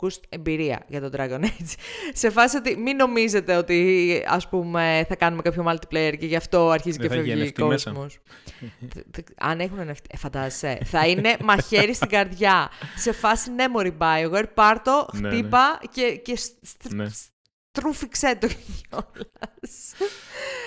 [0.00, 1.74] focused εμπειρία για τον Dragon Age.
[2.12, 6.68] Σε φάση ότι μην νομίζετε ότι ας πούμε θα κάνουμε κάποιο multiplayer και γι' αυτό
[6.70, 7.90] αρχίζει Δεν και θα έχει φεύγει NFT μέσα.
[7.90, 8.18] κόσμος.
[8.94, 12.70] Th- th- Αν έχουν NFT, ε, φαντάζεσαι, θα είναι μαχαίρι στην καρδιά.
[12.96, 15.28] Σε φάση ναι μωρή BioWare, πάρ' το, Ναι, ναι.
[15.34, 16.38] χτύπα και, και
[17.72, 17.92] στ- Ναι.
[17.92, 19.92] στρούφιξέ το κιόλας.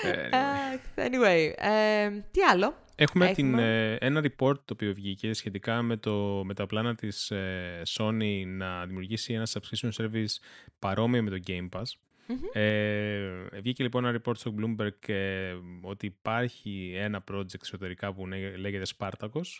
[0.03, 2.81] Ε, Αχ, anyway, ε, τι άλλο.
[2.95, 6.95] Έχουμε, Έχουμε; Την, ε, ένα report το οποίο βγήκε σχετικά με, το, με τα πλάνα
[6.95, 10.35] της ε, Sony να δημιουργήσει ένα subscription service
[10.79, 11.83] παρόμοιο με το Game Pass.
[12.53, 18.57] Ε, βγήκε λοιπόν ένα report στο Bloomberg ε, ότι υπάρχει ένα project εσωτερικά που νέ-
[18.57, 19.59] λέγεται Spartacus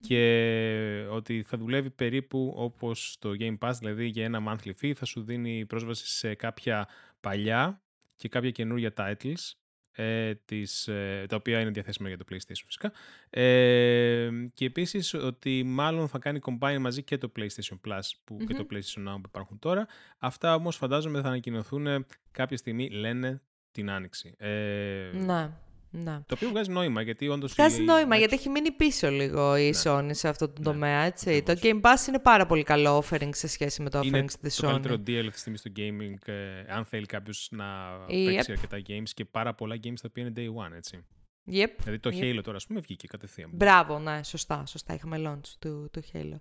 [0.00, 5.04] και ότι θα δουλεύει περίπου όπως το Game Pass, δηλαδή για ένα monthly fee θα
[5.04, 6.88] σου δίνει πρόσβαση σε κάποια
[7.20, 7.82] παλιά
[8.16, 9.52] και κάποια καινούργια titles
[9.92, 12.92] ε, τις, ε, τα οποία είναι διαθέσιμα για το PlayStation φυσικά.
[13.30, 18.54] Ε, και επίσης ότι μάλλον θα κάνει combine μαζί και το PlayStation Plus που, και
[18.54, 19.86] το PlayStation Now που υπάρχουν τώρα.
[20.18, 24.34] Αυτά όμως φαντάζομαι θα ανακοινωθούν κάποια στιγμή λένε την Άνοιξη.
[24.38, 25.50] Ε, Ναι,
[25.92, 26.20] ναι.
[26.26, 29.56] το οποίο βγάζει νόημα γιατί όντως Βγάζει η- νόημα η- γιατί έχει μείνει πίσω λίγο
[29.56, 29.80] η Ναι.
[29.84, 31.30] Sony σε αυτό το Ναι, τομέα, έτσι.
[31.36, 31.60] ακριβώς.
[31.60, 34.56] Το Game Pass είναι πάρα πολύ καλό offering σε σχέση με το είναι offering της
[34.56, 34.70] το Sony.
[34.70, 37.64] καλύτερο deal αυτή τη στιγμή στο gaming ε, αν θέλει κάποιος να
[38.06, 38.24] Yep.
[38.26, 41.04] παίξει αρκετά games και πάρα πολλά games τα οποία είναι day one έτσι.
[41.50, 41.68] Yep.
[41.78, 42.22] Δηλαδή το Yep.
[42.22, 43.50] Halo τώρα ας πούμε βγήκε κατευθείαν.
[43.52, 44.94] Μπράβο, ναι, σωστά, σωστά.
[44.94, 46.36] Είχαμε launch του, του Halo.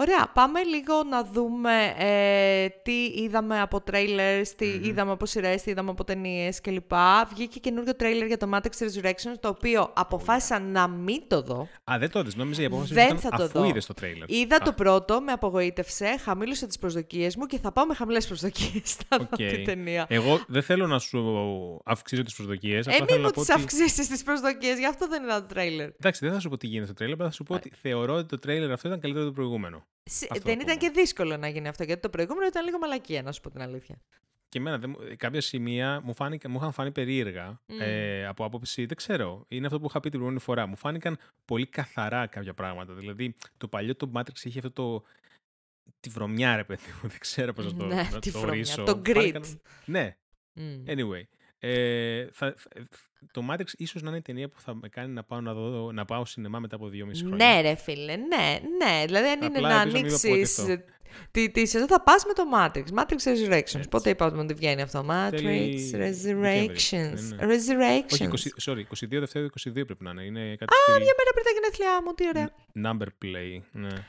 [0.00, 5.70] Ωραία, πάμε λίγο να δούμε ε, τι είδαμε από trailers, τι είδαμε από σειρές, τι
[5.70, 6.92] είδαμε από ταινίες κλπ.
[7.30, 11.68] Βγήκε καινούριο trailer για το Matrix Resurrections, το οποίο αποφάσισα να μην το δω.
[11.90, 12.36] Α, δεν το είδες.
[12.36, 13.64] Νόμιζα η απόφαση Δεν ήταν θα το αφού δω.
[13.64, 14.24] είδες το trailer.
[14.26, 18.26] Είδα Α, το πρώτο, με απογοήτευσε, χαμήλωσα τις προσδοκίες μου και θα πάω με χαμηλές
[18.26, 19.36] προσδοκίες θα δω οκ.
[19.36, 20.06] την ταινία.
[20.08, 21.20] Εγώ δεν θέλω να σου
[21.84, 22.86] αυξήσω τις προσδοκίες.
[22.86, 23.60] Ε, απλά μη θέλω μου να πω τις ότι...
[23.60, 25.88] αυξήσεις τις προσδοκίες, γι' αυτό δεν είδα το trailer.
[25.98, 28.14] Εντάξει, δεν θα σου πω τι γίνεται στο trailer, αλλά θα σου πω ότι θεωρώ
[28.14, 29.86] ότι το trailer αυτό ήταν καλύτερο από το προηγούμενο.
[30.10, 30.90] Σ- Αυτό δεν θα ήταν πούμε.
[30.92, 33.60] και δύσκολο να γίνει αυτό, γιατί το προηγούμενο ήταν λίγο μαλακία, να σου πω την
[33.62, 34.00] αλήθεια.
[34.48, 37.76] Και εμένα δεν μου- κάποια σημεία μου, φάνηκα, μου είχαν φανεί περίεργα Μμ.
[37.80, 40.66] ε, από άποψη, δεν ξέρω, είναι αυτό που είχα πει την προηγούμενη φορά.
[40.66, 42.94] Μου φάνηκαν πολύ καθαρά κάποια πράγματα.
[42.94, 45.04] Δηλαδή, το παλιό το Matrix είχε αυτό το.
[46.00, 48.58] τη βρωμιά, ρε παιδί μου, δεν ξέρω πώς να το, Ναι, να τη το βρωμιά,
[48.58, 48.82] ορίσω.
[48.84, 49.14] το Μου grit.
[49.14, 50.16] φάνηκαν- Ναι,
[50.52, 50.84] Μμ.
[50.86, 51.22] anyway.
[51.58, 52.54] Ε, θα,
[53.30, 55.92] το Matrix ίσως να είναι η ταινία που θα με κάνει να πάω, να δω,
[55.92, 57.46] να πάω σινεμά μετά από δυόμιση χρόνια.
[57.46, 59.04] Ναι, ρε φίλε, ναι, ναι.
[59.06, 60.66] Δηλαδή, αν είναι να ανοίξεις.
[61.30, 63.00] Τι, τι εδώ θα πας με το Matrix.
[63.00, 63.78] Matrix Resurrections.
[63.78, 63.88] Έτσι.
[63.90, 67.20] Πότε είπαμε ότι βγαίνει αυτό; Matrix Resurrections.
[67.36, 68.30] Ναι, Resurrections.
[68.32, 70.24] Όχι, 20, sorry, 22 Δευτέρου 22 πρέπει να είναι.
[70.24, 71.02] είναι κάτι Α, στη...
[71.02, 72.50] μια μέρα πριν τα γενέθλιά μου, τι ωραία.
[72.84, 74.04] Number play, ναι.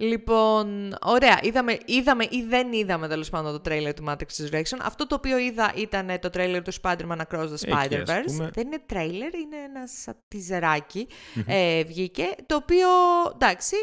[0.00, 1.38] Λοιπόν, ωραία.
[1.42, 4.78] Είδαμε, είδαμε ή δεν είδαμε τέλος πάντων το τρέιλερ του Matrix Resurrection.
[4.80, 8.50] Αυτό το οποίο είδα ήταν το τρέιλερ του Spider-Man Across the Spider-Verse.
[8.52, 11.08] Δεν είναι τρέιλερ, είναι ένα σατιζεράκι.
[11.46, 12.24] ε, βγήκε.
[12.46, 12.88] Το οποίο,
[13.34, 13.76] εντάξει,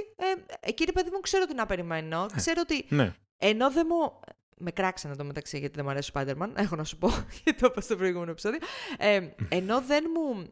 [0.60, 2.26] ε, κύριε παιδί μου, ξέρω τι να περιμένω.
[2.34, 2.86] Ε, ξέρω ότι.
[2.90, 3.14] Ναι.
[3.38, 4.20] Ενώ δεν μου.
[4.58, 6.50] Με κράξανε το μεταξύ γιατί δεν μου αρέσει ο Spider-Man.
[6.64, 7.08] Έχω να σου πω,
[7.44, 8.60] γιατί το είπα στο προηγούμενο επεισόδιο.
[8.98, 10.50] Ε, ενώ δεν μου.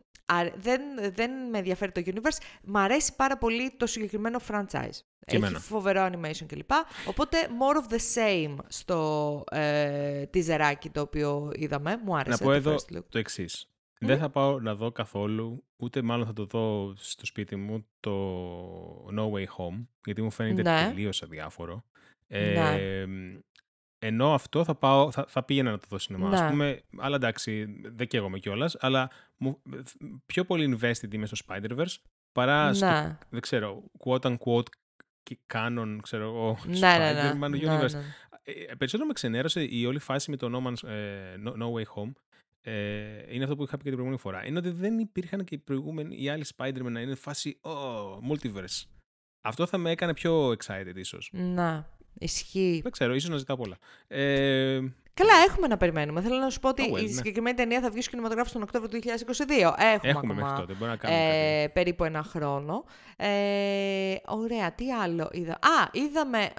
[0.55, 0.81] Δεν,
[1.13, 4.99] δεν με ενδιαφέρει το universe, μ' αρέσει πάρα πολύ το συγκεκριμένο franchise.
[5.25, 6.71] Και Έχει φοβερό animation κλπ.
[7.07, 12.01] Οπότε more of the same στο ε, τιζεράκι το οποίο είδαμε.
[12.05, 12.43] Μου άρεσε.
[12.43, 12.75] Να πω εδώ
[13.09, 13.67] το εξής.
[13.99, 18.13] Δεν θα πάω να δω καθόλου, ούτε μάλλον θα το δω στο σπίτι μου, το
[19.05, 20.87] No Way Home, γιατί μου φαίνεται Ναι.
[20.87, 21.83] τελείως αδιάφορο.
[22.27, 23.05] Ναι.
[24.03, 26.29] Ε, ενώ αυτό θα, πάω, θα, θα πήγαινα να το δω σινεμά.
[26.29, 26.35] Ναι.
[26.35, 29.61] Ας πούμε, αλλά εντάξει, δεν καίγομαι κιόλας, αλλά μου,
[30.25, 31.95] πιο πολύ invested είμαι στο Spider-Verse
[32.31, 33.17] παρά στο, Ναι.
[33.29, 34.67] δεν ξέρω, quote-unquote
[35.53, 37.31] canon, ξέρω εγώ, Ναι, ναι, ναι.
[37.31, 37.91] Spider-Man ναι, universe.
[37.91, 38.01] ναι.
[38.43, 41.83] Ε, περισσότερο με ξενέρωσε η όλη φάση με το No, Man's, ε, no, no Way
[41.95, 42.11] Home.
[42.61, 44.45] Ε, είναι αυτό που είχα πει και την προηγούμενη φορά.
[44.45, 48.83] Είναι ότι δεν υπήρχαν και οι προηγούμενοι, οι άλλοι Spider-Man να είναι φάση oh, multiverse.
[49.45, 51.29] Αυτό θα με έκανε πιο excited ίσως.
[51.33, 52.79] Να, ισχύει.
[52.83, 53.77] Δεν ξέρω, ίσως να ζητάω πολλά.
[54.07, 54.79] Ε,
[55.15, 56.21] Καλά, έχουμε να περιμένουμε.
[56.21, 57.11] Θέλω να σου πω ότι Oh, well, η ναι.
[57.11, 59.73] συγκεκριμένη ταινία θα βγει στο κινηματογράφο τον Οκτώβριο του 2022.
[59.77, 61.35] Έχουμε, έχουμε μέχρι ακόμα τότε, μπορεί να κάνουμε κάτι.
[61.63, 62.83] ε, περίπου ένα χρόνο.
[63.17, 65.53] Ε, ωραία, τι άλλο είδα.
[65.53, 66.49] Α, είδαμε...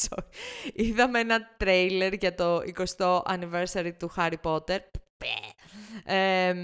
[0.00, 0.24] Sorry.
[0.72, 2.60] είδαμε ένα τρέιλερ για το
[2.96, 4.78] 20ο anniversary του Harry Potter.
[6.04, 6.54] Ε,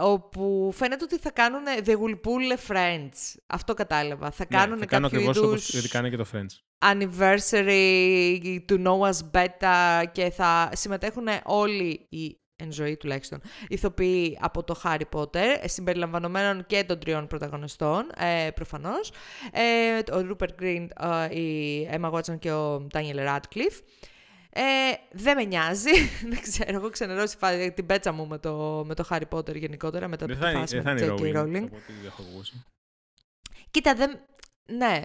[0.00, 3.38] όπου φαίνεται ότι θα κάνουν The Will Pull Friends.
[3.46, 4.30] Αυτό κατάλαβα.
[4.30, 6.50] Θα Ναι, κάνουν θα κάνω κάποιο ακριβώς είδους όπως γιατί κάνει και το Friends.
[6.92, 14.80] anniversary του Noah's Beta και θα συμμετέχουν όλοι οι εν ζωή τουλάχιστον, ηθοποιοί από το
[14.84, 19.12] Harry Potter, ε, συμπεριλαμβανομένων και των τριών πρωταγωνιστών, ε, προφανώς.
[19.52, 20.86] Ε, ο Rupert Grint,
[21.30, 23.80] ε, η Emma Watson και ο Daniel Radcliffe.
[24.54, 24.62] Ε,
[25.12, 25.90] δεν με νοιάζει,
[26.32, 30.08] δεν ξέρω, έχω ξενερώσει πάλι την πέτσα μου με το, με το Harry Potter γενικότερα,
[30.08, 31.40] μετά Δεν από θα τη είναι, φάση δεν με θα τη είναι J.K.
[31.40, 31.56] Rowling.
[31.56, 31.64] Rowling.
[31.64, 32.64] από ό,τι έχω ακούσει.
[33.70, 34.20] Κοίτα, δεν...
[34.66, 35.02] Ναι,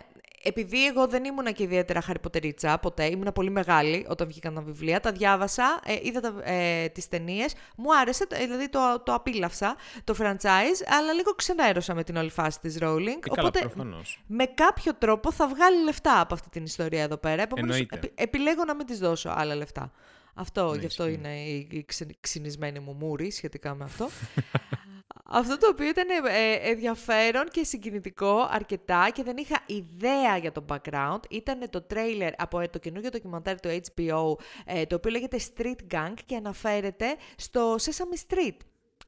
[0.48, 5.00] επειδή εγώ δεν ήμουνα και ιδιαίτερα χαριποτερίτσα ποτέ, ήμουνα πολύ μεγάλη όταν βγήκαν τα βιβλία,
[5.00, 9.76] τα διάβασα, ε, είδα τα, ε, τις ταινίες, μου άρεσε, ε, δηλαδή το, το απίλαυσα,
[10.04, 14.24] το franchise, αλλά λίγο ξενέρωσα με την όλη φάση της Rowling, Ε, καλά, οπότε προφανώς.
[14.28, 17.96] με κάποιο τρόπο θα βγάλει λεφτά από αυτή την ιστορία εδώ πέρα, επομένως Εννοείται.
[17.96, 19.92] επι- επιλέγω να μην της δώσω άλλα λεφτά.
[20.40, 21.18] Αυτό, Ναι, γι' αυτό ισχύει.
[21.20, 24.08] είναι η, η ξε- ξυνισμένη μου μούρη σχετικά με αυτό.
[25.30, 30.66] Αυτό το οποίο ήταν ε, ενδιαφέρον και συγκινητικό αρκετά και δεν είχα ιδέα για το
[30.68, 35.40] background ήταν το trailer από ε, το καινούργιο ντοκιμαντάρι του HBO ε, το οποίο λέγεται
[35.56, 38.58] Street Gang και αναφέρεται στο Sesame Street.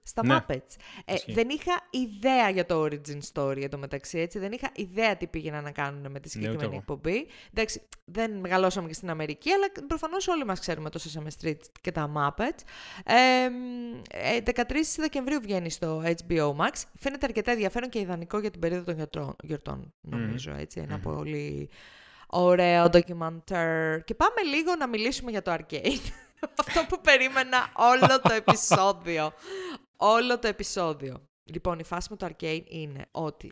[0.04, 0.76] Στα Ναι, Muppets.
[1.06, 1.34] Ε, ισχύει.
[1.34, 4.40] δεν είχα ιδέα για το origin story εντωμεταξύ, έτσι.
[4.40, 6.76] Δεν είχα ιδέα τι πήγαιναν να κάνουν με τη Ναι, ούτε συγκεκριμένη εγώ.
[6.76, 7.28] εκπομπή.
[7.54, 11.92] Εντάξει, δεν μεγαλώσαμε και στην Αμερική, αλλά προφανώς όλοι μας ξέρουμε το Sesame Street και
[11.92, 12.60] τα Muppets.
[13.06, 13.16] Ε,
[14.36, 16.72] ε, 13 Δεκεμβρίου βγαίνει στο HBO Max.
[17.00, 20.80] Φαίνεται αρκετά ενδιαφέρον και ιδανικό για την περίοδο των γιορτών, γιορτών νομίζω, έτσι.
[20.80, 21.70] Ένα πολύ
[22.28, 24.04] ωραίο ντοκιμαντέρ.
[24.04, 26.12] Και πάμε λίγο να μιλήσουμε για το arcade.
[26.66, 29.34] Αυτό που περίμενα όλο το επεισόδιο.
[30.02, 31.24] Όλο το επεισόδιο.
[31.44, 33.52] Λοιπόν, η φάση με το arcade είναι ότι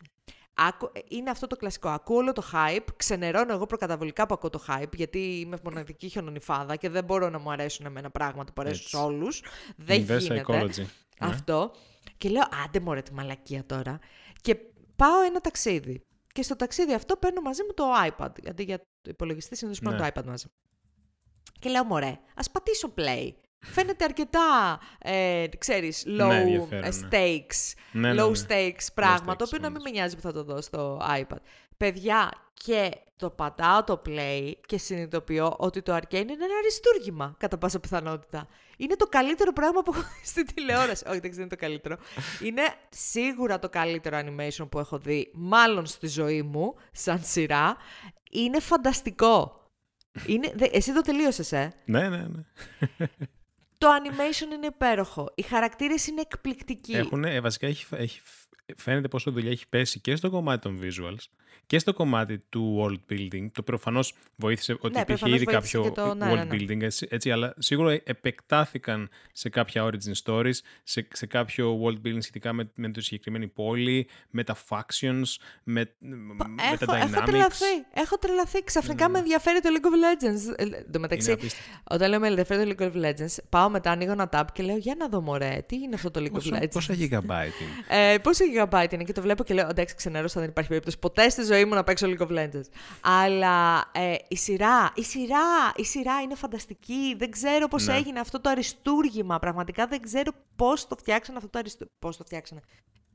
[0.54, 1.88] άκου- είναι αυτό το κλασικό.
[1.88, 6.76] Ακούω όλο το hype, ξενερώνω εγώ προκαταβολικά που ακούω το hype, γιατί είμαι μοναδική χιονονιφάδα
[6.76, 8.96] και δεν μπορώ να μου αρέσουν εμένα πράγματα που αρέσουν Έτσι.
[8.96, 9.42] σε όλους.
[9.76, 10.44] Δεν Inverse γίνεται.
[10.46, 10.76] psychology.
[10.78, 10.86] Ναι.
[11.18, 11.70] Αυτό.
[12.16, 13.98] Και λέω, άντε μωρέ τη μαλακία τώρα.
[14.40, 14.54] Και
[14.96, 16.02] πάω ένα ταξίδι.
[16.32, 18.30] Και στο ταξίδι αυτό παίρνω μαζί μου το iPad.
[18.42, 20.10] Γιατί για το υπολογιστή συνήθως παίρνω Ναι.
[20.10, 20.46] το iPad μαζί.
[21.60, 23.30] Και λέω, μωρέ, ας πατήσω play.
[23.60, 27.08] Φαίνεται αρκετά, ε, ξέρεις, low ενδιαφέρον, ε, ναι.
[27.10, 28.44] stakes, Ναι, ναι, low ναι.
[28.48, 29.82] stakes πράγμα, stakes, το οποίο να μην όντως.
[29.82, 31.36] με νοιάζει που θα το δω στο iPad.
[31.76, 37.58] Παιδιά, και το πατάω το play και συνειδητοποιώ ότι το Arcane είναι ένα αριστούργημα, κατά
[37.58, 38.48] πάσα πιθανότητα.
[38.76, 41.04] Είναι το καλύτερο πράγμα που έχω δει στη τηλεόραση.
[41.08, 41.96] Όχι, δεν είναι το καλύτερο.
[42.42, 47.76] Είναι σίγουρα το καλύτερο animation που έχω δει, μάλλον στη ζωή μου, σαν σειρά.
[48.30, 49.62] Είναι φανταστικό.
[50.26, 52.42] Είναι, δε- εσύ το τελείωσες, ε; Ναι, ναι, ναι.
[53.78, 55.32] Το animation είναι υπέροχο.
[55.34, 56.92] Οι χαρακτήρες είναι εκπληκτικοί.
[56.92, 58.20] Έχουν, ε, βασικά έχει, έχει,
[58.76, 61.37] φαίνεται πόσο δουλειά έχει πέσει και στο κομμάτι των visuals
[61.68, 63.46] και στο κομμάτι του world building.
[63.52, 66.44] Το προφανώς βοήθησε ότι Ναι, υπήρχε προφανώς ήδη βοήθησε κάποιο και το- ναι, world ναι,
[66.44, 66.56] ναι.
[66.76, 70.52] building, έτσι, έτσι, αλλά σίγουρα επεκτάθηκαν σε κάποια origin stories,
[70.82, 75.22] σε, σε κάποιο world building σχετικά με, με τη συγκεκριμένη πόλη, με τα factions,
[75.62, 77.22] με, με τα Έχω, έχω dynamics.
[77.26, 77.64] τρελαθεί.
[77.94, 78.64] Έχω τρελαθεί.
[78.64, 80.54] Ξαφνικά με ενδιαφέρει το League of Legends.
[80.56, 81.80] Ε, Εν τω μεταξύ, Είναι απίστευτο.
[81.90, 84.76] όταν λέω με ενδιαφέρει το League of Legends, πάω μετά, ανοίγω ένα tab και λέω
[84.76, 88.12] Για να δω, μωρέ, τι είναι αυτό το League of Πόσο- Legends; Πόσα gigabyte είναι;
[88.12, 91.28] Ε, πόσο gigabyte είναι; Και το βλέπω και λέω εντάξει ξενέρωσα δεν υπάρχει περίπτωση ποτέ
[91.28, 92.68] στη ζωή μου να παίξω League of Legends.
[93.00, 97.14] Αλλά ε, η σειρά, η σειρά, η σειρά είναι φανταστική.
[97.18, 97.94] Δεν ξέρω πώς Ναι.
[97.96, 99.38] έγινε αυτό το αριστούργημα.
[99.38, 101.98] Πραγματικά δεν ξέρω πώς το φτιάξανε αυτό το αριστούργημα.
[101.98, 102.60] Πώς το φτιάξανε.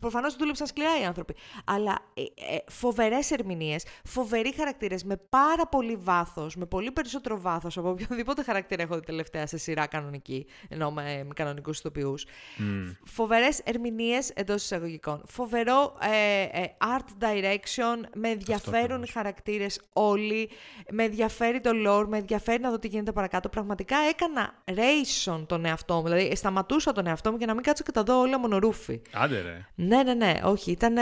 [0.03, 1.35] Προφανώς δούλεψαν σκληρά οι άνθρωποι.
[1.65, 7.77] Αλλά ε, ε, φοβερές ερμηνείες, φοβεροί χαρακτήρες με πάρα πολύ βάθος, με πολύ περισσότερο βάθος
[7.77, 12.25] από οποιοδήποτε χαρακτήρα έχω δει τελευταία σε σειρά κανονική, ενώ με, με κανονικούς ηθοποιούς.
[12.57, 12.91] Μμμ.
[13.05, 15.21] Φοβερές ερμηνείες εντός εισαγωγικών.
[15.25, 18.01] Φοβερό ε, ε, art direction.
[18.15, 19.11] Με ενδιαφέρουν οι ακριβώς.
[19.11, 20.49] χαρακτήρες όλοι.
[20.91, 22.07] Με ενδιαφέρει το lore.
[22.07, 23.49] Με ενδιαφέρει να δω τι γίνεται παρακάτω.
[23.49, 26.03] Πραγματικά έκανα ration τον εαυτό μου.
[26.03, 29.01] Δηλαδή, σταματούσα τον εαυτό μου για να μην κάτσω και τα δω όλα μονορούφι.
[29.13, 29.67] Άντε ρε.
[29.95, 30.71] Ναι, ναι, ναι, όχι.
[30.71, 30.97] Ήταν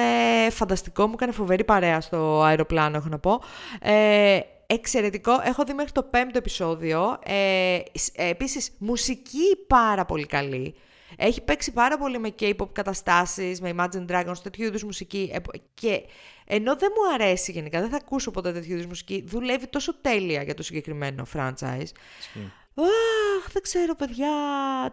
[0.51, 1.07] φανταστικό.
[1.07, 3.41] Μου έκανε φοβερή παρέα στο αεροπλάνο, έχω να πω.
[3.81, 5.31] Ε, εξαιρετικό.
[5.43, 7.19] Έχω δει μέχρι το πέμπτο επεισόδιο.
[7.25, 10.75] Ε, σ- ε, επίσης, μουσική πάρα πολύ καλή.
[11.15, 15.31] Έχει παίξει πάρα πολύ με K-pop καταστάσεις, με Imagine Dragons, τέτοιου είδους μουσική.
[15.33, 15.37] Ε,
[15.73, 16.01] και
[16.45, 20.43] ενώ δεν μου αρέσει γενικά, δεν θα ακούσω ποτέ τέτοιου είδους μουσική, δουλεύει τόσο τέλεια
[20.43, 21.91] για το συγκεκριμένο franchise.
[22.19, 22.51] Ισχύει.
[22.75, 24.29] Αχ, δεν ξέρω, παιδιά.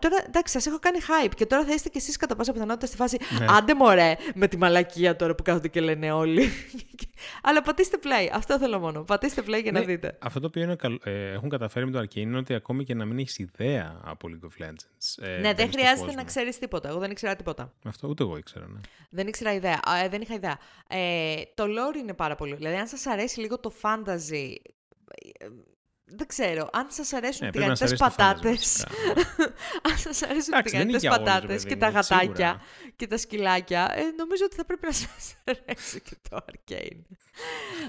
[0.00, 2.86] Τώρα, εντάξει, σας έχω κάνει hype και τώρα θα είστε κι εσείς κατά πάσα πιθανότητα
[2.86, 3.16] στη φάση.
[3.38, 3.46] Ναι.
[3.48, 6.48] Άντε μωρέ, με τη μαλακία τώρα που κάθονται και λένε όλοι.
[7.42, 8.28] Αλλά πατήστε play.
[8.32, 9.02] Αυτό θέλω μόνο.
[9.02, 10.18] Πατήστε play για να Ναι, δείτε.
[10.20, 12.94] Αυτό το οποίο είναι καλ- ε, έχουν καταφέρει με το Arcane είναι ότι ακόμη και
[12.94, 15.22] να μην έχεις ιδέα από League of Legends.
[15.24, 16.16] ε, ναι, δεν μπαίνεις στον χρειάζεται κόσμο.
[16.16, 16.88] να ξέρεις τίποτα.
[16.88, 17.72] Εγώ δεν ήξερα τίποτα.
[17.84, 18.66] Αυτό ούτε εγώ ήξερα.
[18.68, 18.80] Ναι.
[19.10, 19.80] Δεν ήξερα ιδέα.
[19.88, 20.58] Α, ε, δεν είχα ιδέα.
[20.88, 22.54] Ε, το lore είναι πάρα πολύ.
[22.54, 24.52] Δηλαδή, αν σας αρέσει λίγο το fantasy.
[26.10, 26.68] Ε, δεν ξέρω.
[26.72, 28.86] Αν σας αρέσουν Ναι, οι πρέπει να τηγανιτέ σ' αρέσει το fantasy, πατάτες.
[28.88, 29.52] βασικά.
[29.90, 31.80] Αν σας αρέσουν οι Εντάξει, δεν είναι τηγανιτέ για όλους, ρε πατάτες παιδί και μου,
[31.80, 32.92] τα γατάκια σίγουρα.
[32.96, 37.00] και τα σκυλάκια, ε, νομίζω ότι θα πρέπει να σας αρέσει και το Arcane.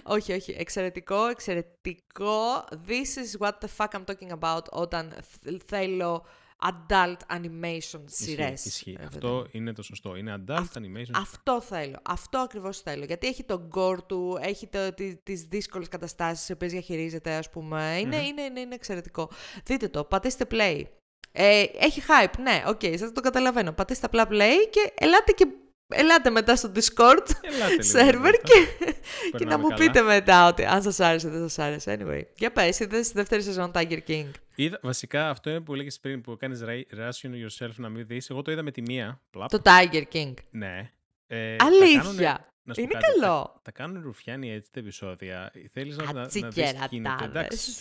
[0.03, 0.55] όχι, όχι.
[0.59, 2.65] Εξαιρετικό, εξαιρετικό.
[2.87, 6.25] This is what the fuck I'm talking about όταν θ- θέλω
[6.61, 8.65] adult animation σειρές.
[8.65, 8.97] Ισχύει, ισχύει.
[9.07, 10.15] Αυτό είναι το σωστό.
[10.15, 11.11] Είναι adult animation.
[11.13, 11.99] Αυτό θέλω.
[12.03, 13.03] Αυτό ακριβώς θέλω.
[13.05, 17.49] Γιατί έχει τον gore του, έχει το, τι, τις δύσκολες καταστάσεις τις οποίες διαχειρίζεται, ας
[17.49, 17.97] πούμε.
[17.99, 19.29] Είναι, είναι, είναι, είναι εξαιρετικό.
[19.65, 20.83] Δείτε το, πατήστε play.
[21.31, 23.71] Ε, έχει hype, ναι, οκ, okay, σας το καταλαβαίνω.
[23.71, 25.47] Πατήστε απλά play και ελάτε και
[25.89, 28.37] ελάτε μετά στο Discord Ελάτε λίγο server μετά.
[28.43, 28.93] και, και
[29.31, 29.75] να Περνάμε μου καλά.
[29.85, 31.97] πείτε μετά ότι αν σας άρεσε δεν σας άρεσε.
[31.99, 34.25] Anyway, για πες, είδες στη δεύτερη σεζόν Tiger King.
[34.55, 38.29] Είδα, βασικά αυτό είναι που έλεγες πριν που κάνεις ra- ration yourself να μην δεις.
[38.29, 39.21] Εγώ το είδα με τη μία.
[39.29, 39.49] Πλαπ.
[39.49, 40.33] Το Tiger King.
[40.51, 40.91] Ναι.
[41.27, 42.01] Ε, τα Αλήθεια.
[42.01, 43.59] κάνουνε- να σου πω Είναι κάτι, τα- καλό.
[43.63, 45.51] Τα, κάνουν ρουφιάνοι έτσι τα επεισόδια.
[45.71, 46.87] Θέλεις να, να, να δεις τι Α τσι κερατάδες.
[46.89, 47.23] γίνεται.
[47.25, 47.71] Εντάξει,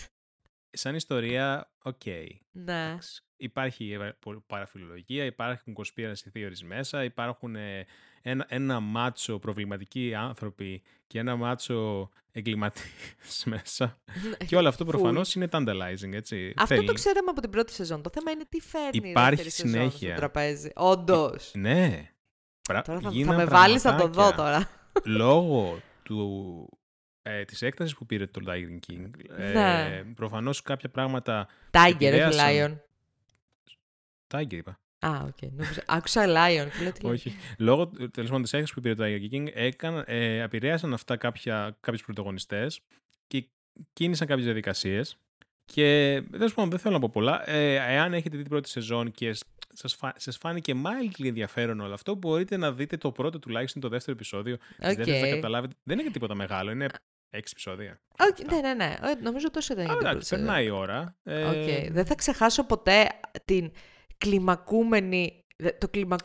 [0.70, 2.04] σαν ιστορία, οκ.
[2.06, 2.62] Ναι.
[2.62, 3.22] Εντάξει.
[3.40, 7.86] Υπάρχει ε, πο- παραφιλολογία, υπάρχουν conspiracy theories μέσα, υπάρχουν ε,
[8.22, 13.98] ένα, ένα μάτσο προβληματικοί άνθρωποι και ένα μάτσο εγκληματίες μέσα.
[14.46, 14.88] και όλο αυτό Full.
[14.88, 16.52] προφανώς είναι tantalizing, έτσι.
[16.56, 18.02] Αυτό Θέλει- το ξέραμε από την πρώτη σεζόν.
[18.02, 20.08] Το θέμα είναι τι φέρνει Υπάρχει η δεύτερη σεζόν συνέχεια.
[20.08, 20.70] στο τραπέζι.
[20.74, 21.50] Όντως.
[21.54, 22.10] Ναι.
[22.68, 22.82] Πρα...
[22.82, 24.44] Τώρα θα, θα γίναν με βάλεις να το δω πραγματάκια.
[24.44, 24.68] τώρα.
[25.16, 26.68] Λόγω του,
[27.22, 30.02] ε, της έκτασης που πήρε το Tiger King, ε, Ναι.
[30.14, 31.48] προφανώς κάποια πράγματα...
[31.70, 32.46] Tiger, όχι επηρέασαν.
[32.48, 32.78] Lion.
[34.34, 34.80] Tiger είπα.
[35.06, 35.42] Α, οκ.
[35.42, 37.12] Νόμιζα- Άκουσα Lion και λέω τι λέει.
[37.12, 37.34] Όχι.
[37.58, 42.04] Λόγω τέλος πάντων της έκθεση που πήρε το Tiger King, έκανα, ε, επηρέασαν αυτά κάποιους
[42.04, 42.80] πρωταγωνιστές
[43.26, 43.48] και
[43.92, 45.16] κίνησαν κάποιες διαδικασίες.
[45.64, 45.82] Και
[46.30, 47.50] τέλος πάντων, δεν θέλω να πω πολλά.
[47.50, 49.36] Ε, εάν έχετε δει την πρώτη σεζόν και
[49.72, 50.12] σας, φα...
[50.16, 54.56] σας φάνηκε mildly ενδιαφέρον όλο αυτό, μπορείτε να δείτε το πρώτο τουλάχιστον το δεύτερο επεισόδιο.
[54.56, 54.96] Τη Οκ.
[54.96, 55.74] δεύτερη θα καταλάβετε.
[55.82, 56.86] Δεν είναι τίποτα μεγάλο, είναι
[57.30, 58.00] έξι επεισόδια.
[58.18, 58.96] Οκ, Ναι, ναι, ναι.
[59.02, 60.44] Ε, Νομίζω τόσο ήταν Α, για την πρώτη εντάξει, σεζόν.
[60.46, 61.16] περνάει η ώρα.
[61.22, 61.92] Ε, Οκ.
[61.92, 63.06] Δεν θα ξεχάσω ποτέ
[63.44, 63.70] την
[64.18, 66.16] κλιμακούμενη δε- το κλιμα...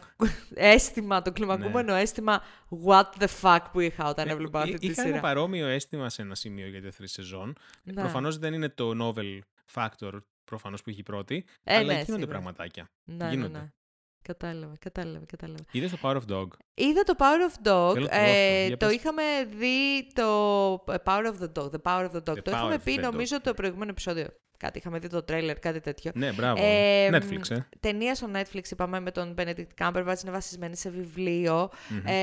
[0.53, 2.41] αίσθημα, το κλιμακούμενο αίσθημα
[2.85, 5.21] what the fuck που είχα όταν Ναι, έβλεπα εί- αυτή τη Είχα ένα σειρά.
[5.21, 7.55] παρόμοιο αίσθημα σε ένα σημείο για τη δεύτερη σεζόν.
[7.83, 7.93] Ναι.
[8.01, 9.39] Προφανώς δεν είναι το novel
[9.73, 10.11] factor
[10.43, 12.27] προφανώς που είχε η πρώτη, Ε, αλλά ναι, γίνονται σίγουρα.
[12.27, 12.89] πραγματάκια.
[13.03, 13.57] Ναι, ναι, γίνονται.
[13.57, 13.71] ναι.
[14.21, 15.63] Κατάλαβα, κατάλαβα, κατάλαβα.
[15.71, 17.93] Είδες το Power of Dog; Είδα το Power of Dog.
[17.93, 18.95] Θέλω το ε, αυτό, για το πες.
[18.95, 19.23] είχαμε
[19.57, 20.23] δει το
[20.87, 21.69] ε, Power of the Dog.
[21.69, 22.37] The Power of the Dog.
[22.37, 23.41] The το Power είχαμε of πει the νομίζω Dog.
[23.43, 24.27] το προηγούμενο επεισόδιο.
[24.63, 26.11] Κάτι είχαμε δει το τρέιλερ, κάτι τέτοιο.
[26.15, 26.63] Ναι, μπράβο.
[26.63, 27.67] Ε, Netflix, ε.
[27.79, 32.05] Ταινία στο Netflix, είπαμε, με τον Benedict Cumberbatch, είναι βασισμένη σε βιβλιο Μμμ.
[32.05, 32.13] Ε,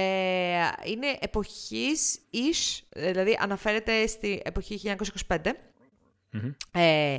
[0.85, 4.81] είναι εποχής ish, δηλαδή αναφέρεται στη εποχή
[5.27, 5.37] 1925.
[6.31, 6.53] Μμμ.
[6.73, 7.19] Ε,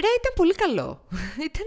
[0.00, 1.04] Ρε, ήταν πολύ καλό.
[1.50, 1.66] ήταν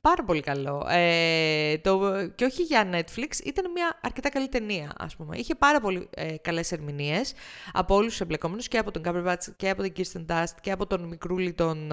[0.00, 0.86] πάρα πολύ καλό.
[0.88, 2.00] Ε, το,
[2.34, 5.36] και όχι για Netflix, ήταν μια αρκετά καλή ταινία, ας πούμε.
[5.36, 7.32] Είχε πάρα πολύ ε, καλές ερμηνείες
[7.72, 10.86] από όλους τους εμπλεκόμενους, και από τον Cumberbatch και από την Kirsten Dust και από
[10.86, 11.92] τον μικρούλι τον,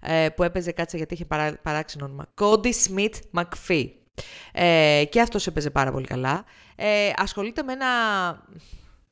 [0.00, 3.90] ε, που έπαιζε, κάτσε γιατί είχε παρά, παράξενο όνομα, Cody Smith McPhee.
[4.52, 6.44] Ε, και αυτός έπαιζε πάρα πολύ καλά.
[6.76, 7.86] Ε, ασχολείται με ένα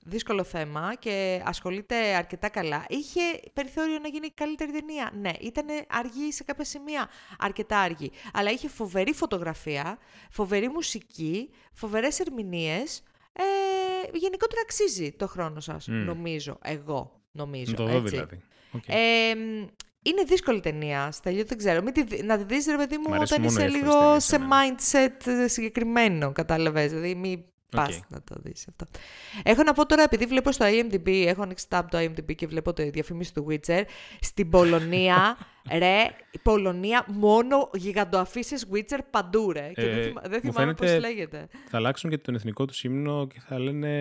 [0.05, 2.85] δύσκολο θέμα και ασχολείται αρκετά καλά.
[2.89, 3.21] Είχε
[3.53, 5.11] περιθώριο να γίνει καλύτερη ταινία.
[5.21, 8.11] Ναι, ήταν αργή σε κάποια σημεία, αρκετά αργή.
[8.33, 9.99] Αλλά είχε φοβερή φωτογραφία,
[10.31, 13.03] φοβερή μουσική, φοβερές ερμηνείες.
[13.33, 16.59] Ε, γενικότερα αξίζει το χρόνο σας, νομίζω.
[16.63, 17.75] Εγώ νομίζω.
[17.75, 18.43] Το δω δηλαδή.
[18.87, 19.35] Ε,
[20.05, 21.83] είναι δύσκολη ταινία, Στέλιο, δεν ξέρω.
[21.83, 26.91] Μην τη, να τη δεις, ρε παιδί μου, όταν είσαι λίγο σε mindset συγκεκριμένο, κατάλαβες.
[26.91, 27.15] Δηλαδή,
[27.73, 28.87] μην Πα να το δεις αυτό.
[29.43, 32.73] Έχω να πω τώρα, επειδή βλέπω στο IMDb, έχω ανοίξει tab το IMDb και βλέπω
[32.73, 33.83] τη διαφήμιση του Witcher.
[34.21, 35.37] Στην Πολωνία,
[35.71, 39.71] ρε, η Πολωνία μόνο γιγαντοαφήσει Witcher παντού, ρε.
[39.75, 41.49] Και δεν, ε, θυμάμαι πώς λέγεται.
[41.69, 43.93] Θα αλλάξουν και τον εθνικό του ύμνο και θα λένε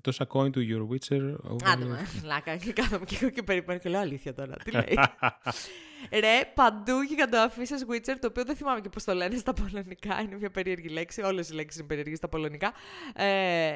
[0.00, 1.36] τόσα coin του Your Witcher.
[1.72, 1.84] Άντε,
[2.24, 2.56] λάκα.
[2.56, 4.54] Και κάθομαι και έχω και περιμένω και λέω αλήθεια τώρα.
[4.64, 4.98] Τι λέει.
[6.10, 10.20] Ρε, παντού γιγαντοαφήσει Witcher, το οποίο δεν θυμάμαι και πώς το λένε στα πολωνικά.
[10.20, 11.22] Είναι μια περίεργη λέξη.
[11.22, 12.72] Όλες οι λέξεις είναι περίεργες στα πολωνικά.
[13.14, 13.72] Ε,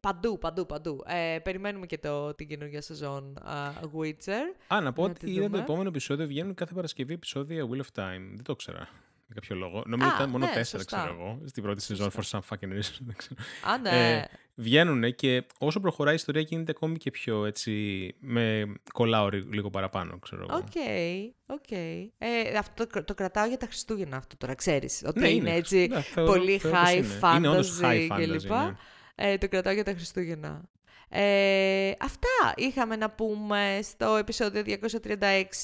[0.00, 1.02] παντού, παντού, παντού.
[1.06, 4.74] Ε, περιμένουμε και το, την καινούργια σεζόν uh, Witcher.
[4.74, 6.26] Α, να πω ότι είδα το επόμενο επεισόδιο.
[6.26, 8.22] Βγαίνουν κάθε Παρασκευή επεισόδια Wheel of Time.
[8.34, 8.88] Δεν το 'ξερα.
[9.26, 9.82] Για κάποιο λόγο.
[9.86, 13.14] Νομίζω ότι ήταν μόνο ναι, τέσσερα, ξέρω εγώ, στην πρώτη σεζόν for some fucking reason.
[13.70, 14.16] Α, ναι.
[14.16, 14.24] Ε,
[14.54, 20.18] βγαίνουν και όσο προχωράει η ιστορία γίνεται ακόμη και πιο έτσι, με κολλάω λίγο παραπάνω,
[20.18, 20.56] ξέρω εγώ.
[20.56, 20.72] Οκ,
[21.46, 21.70] οκ.
[21.70, 25.02] Ε, αυτό το, το, κρατάω για τα Χριστούγεννα αυτό τώρα, ξέρεις.
[25.06, 28.50] Ότι ναι, είναι, έτσι ναι, πολύ high fantasy, είναι high fantasy κλπ.
[28.50, 28.74] Ναι.
[29.14, 30.68] Ε, το κρατάω για τα Χριστούγεννα.
[31.16, 34.62] Ε, αυτά είχαμε να πούμε στο επεισόδιο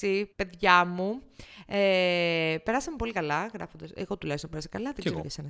[0.01, 1.23] 236, παιδιά μου.
[1.67, 3.91] Ε, περάσαμε πολύ καλά γράφοντας.
[3.95, 5.49] Εγώ τουλάχιστον πέρασα καλά, δεν ξέρω για εσένα.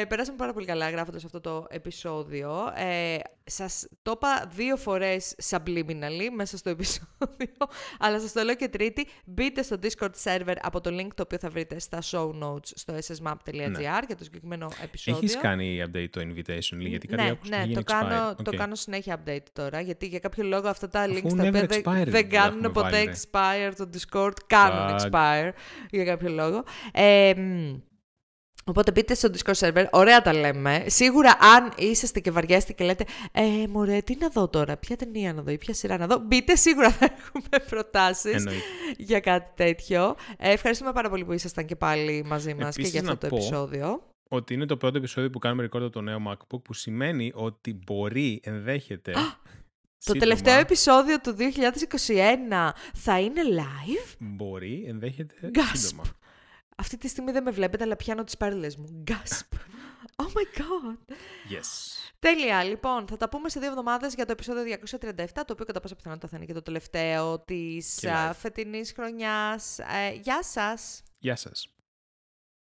[0.00, 2.72] Ε, περάσαμε πάρα πολύ καλά γράφοντας αυτό το επεισόδιο.
[2.76, 7.54] Ε, Σας το είπα δύο φορές subliminally μέσα στο επεισόδιο,
[8.04, 9.06] αλλά σας το λέω και τρίτη.
[9.24, 12.94] Μπείτε στο Discord server από το link το οποίο θα βρείτε στα show notes στο
[12.94, 13.80] ssmap.gr ναι.
[13.80, 15.20] για το συγκεκριμένο επεισόδιο.
[15.22, 18.44] Έχεις κάνει update το invitation, γιατί κάτι ναι, ναι, το κάνω, okay.
[18.44, 22.04] το κάνω συνέχεια update τώρα, γιατί για κάποιο λόγο αυτά τα links τα οποία δεν,
[22.06, 25.50] δεν κάνουν ποτέ expire το Discord, κάνουν expire
[25.90, 26.64] για κάποιο λόγο.
[26.92, 27.34] Ε,
[28.64, 30.84] Οπότε μπείτε στο Discord server, ωραία τα λέμε.
[30.86, 35.32] Σίγουρα αν είσαστε και βαριέστε και λέτε «Ε, μωρέ, τι να δω τώρα, ποια ταινία
[35.32, 38.46] να δω ή ποια σειρά να δω», μπείτε σίγουρα θα έχουμε προτάσεις
[38.96, 40.16] για κάτι τέτοιο.
[40.38, 44.02] Ε, ευχαριστούμε πάρα πολύ που ήσασταν και πάλι μαζί μας και για αυτό το επεισόδιο.
[44.28, 48.40] Ότι είναι το πρώτο επεισόδιο που κάνουμε record το νέο MacBook, που σημαίνει ότι μπορεί,
[48.44, 49.12] ενδέχεται...
[50.04, 55.76] Το τελευταίο επεισόδιο του 2021 θα είναι live; Μπορεί, ενδέχεται Gasp.
[55.76, 56.02] σύντομα.
[56.76, 59.04] Αυτή τη στιγμή δεν με βλέπετε, αλλά πιάνω τις πάρλες μου.
[59.10, 59.56] Gasp.
[60.16, 61.14] Oh my god.
[61.52, 61.66] Yes.
[62.18, 62.64] Τέλεια.
[62.64, 65.94] Λοιπόν, θα τα πούμε σε δύο εβδομάδες για το επεισόδιο 237, το οποίο κατά πάσα
[65.94, 68.04] πιθανότητα θα είναι και το τελευταίο της
[68.38, 69.78] φετινής χρονιάς.
[69.78, 71.02] Ε, γεια σας.
[71.18, 71.71] Γεια σας.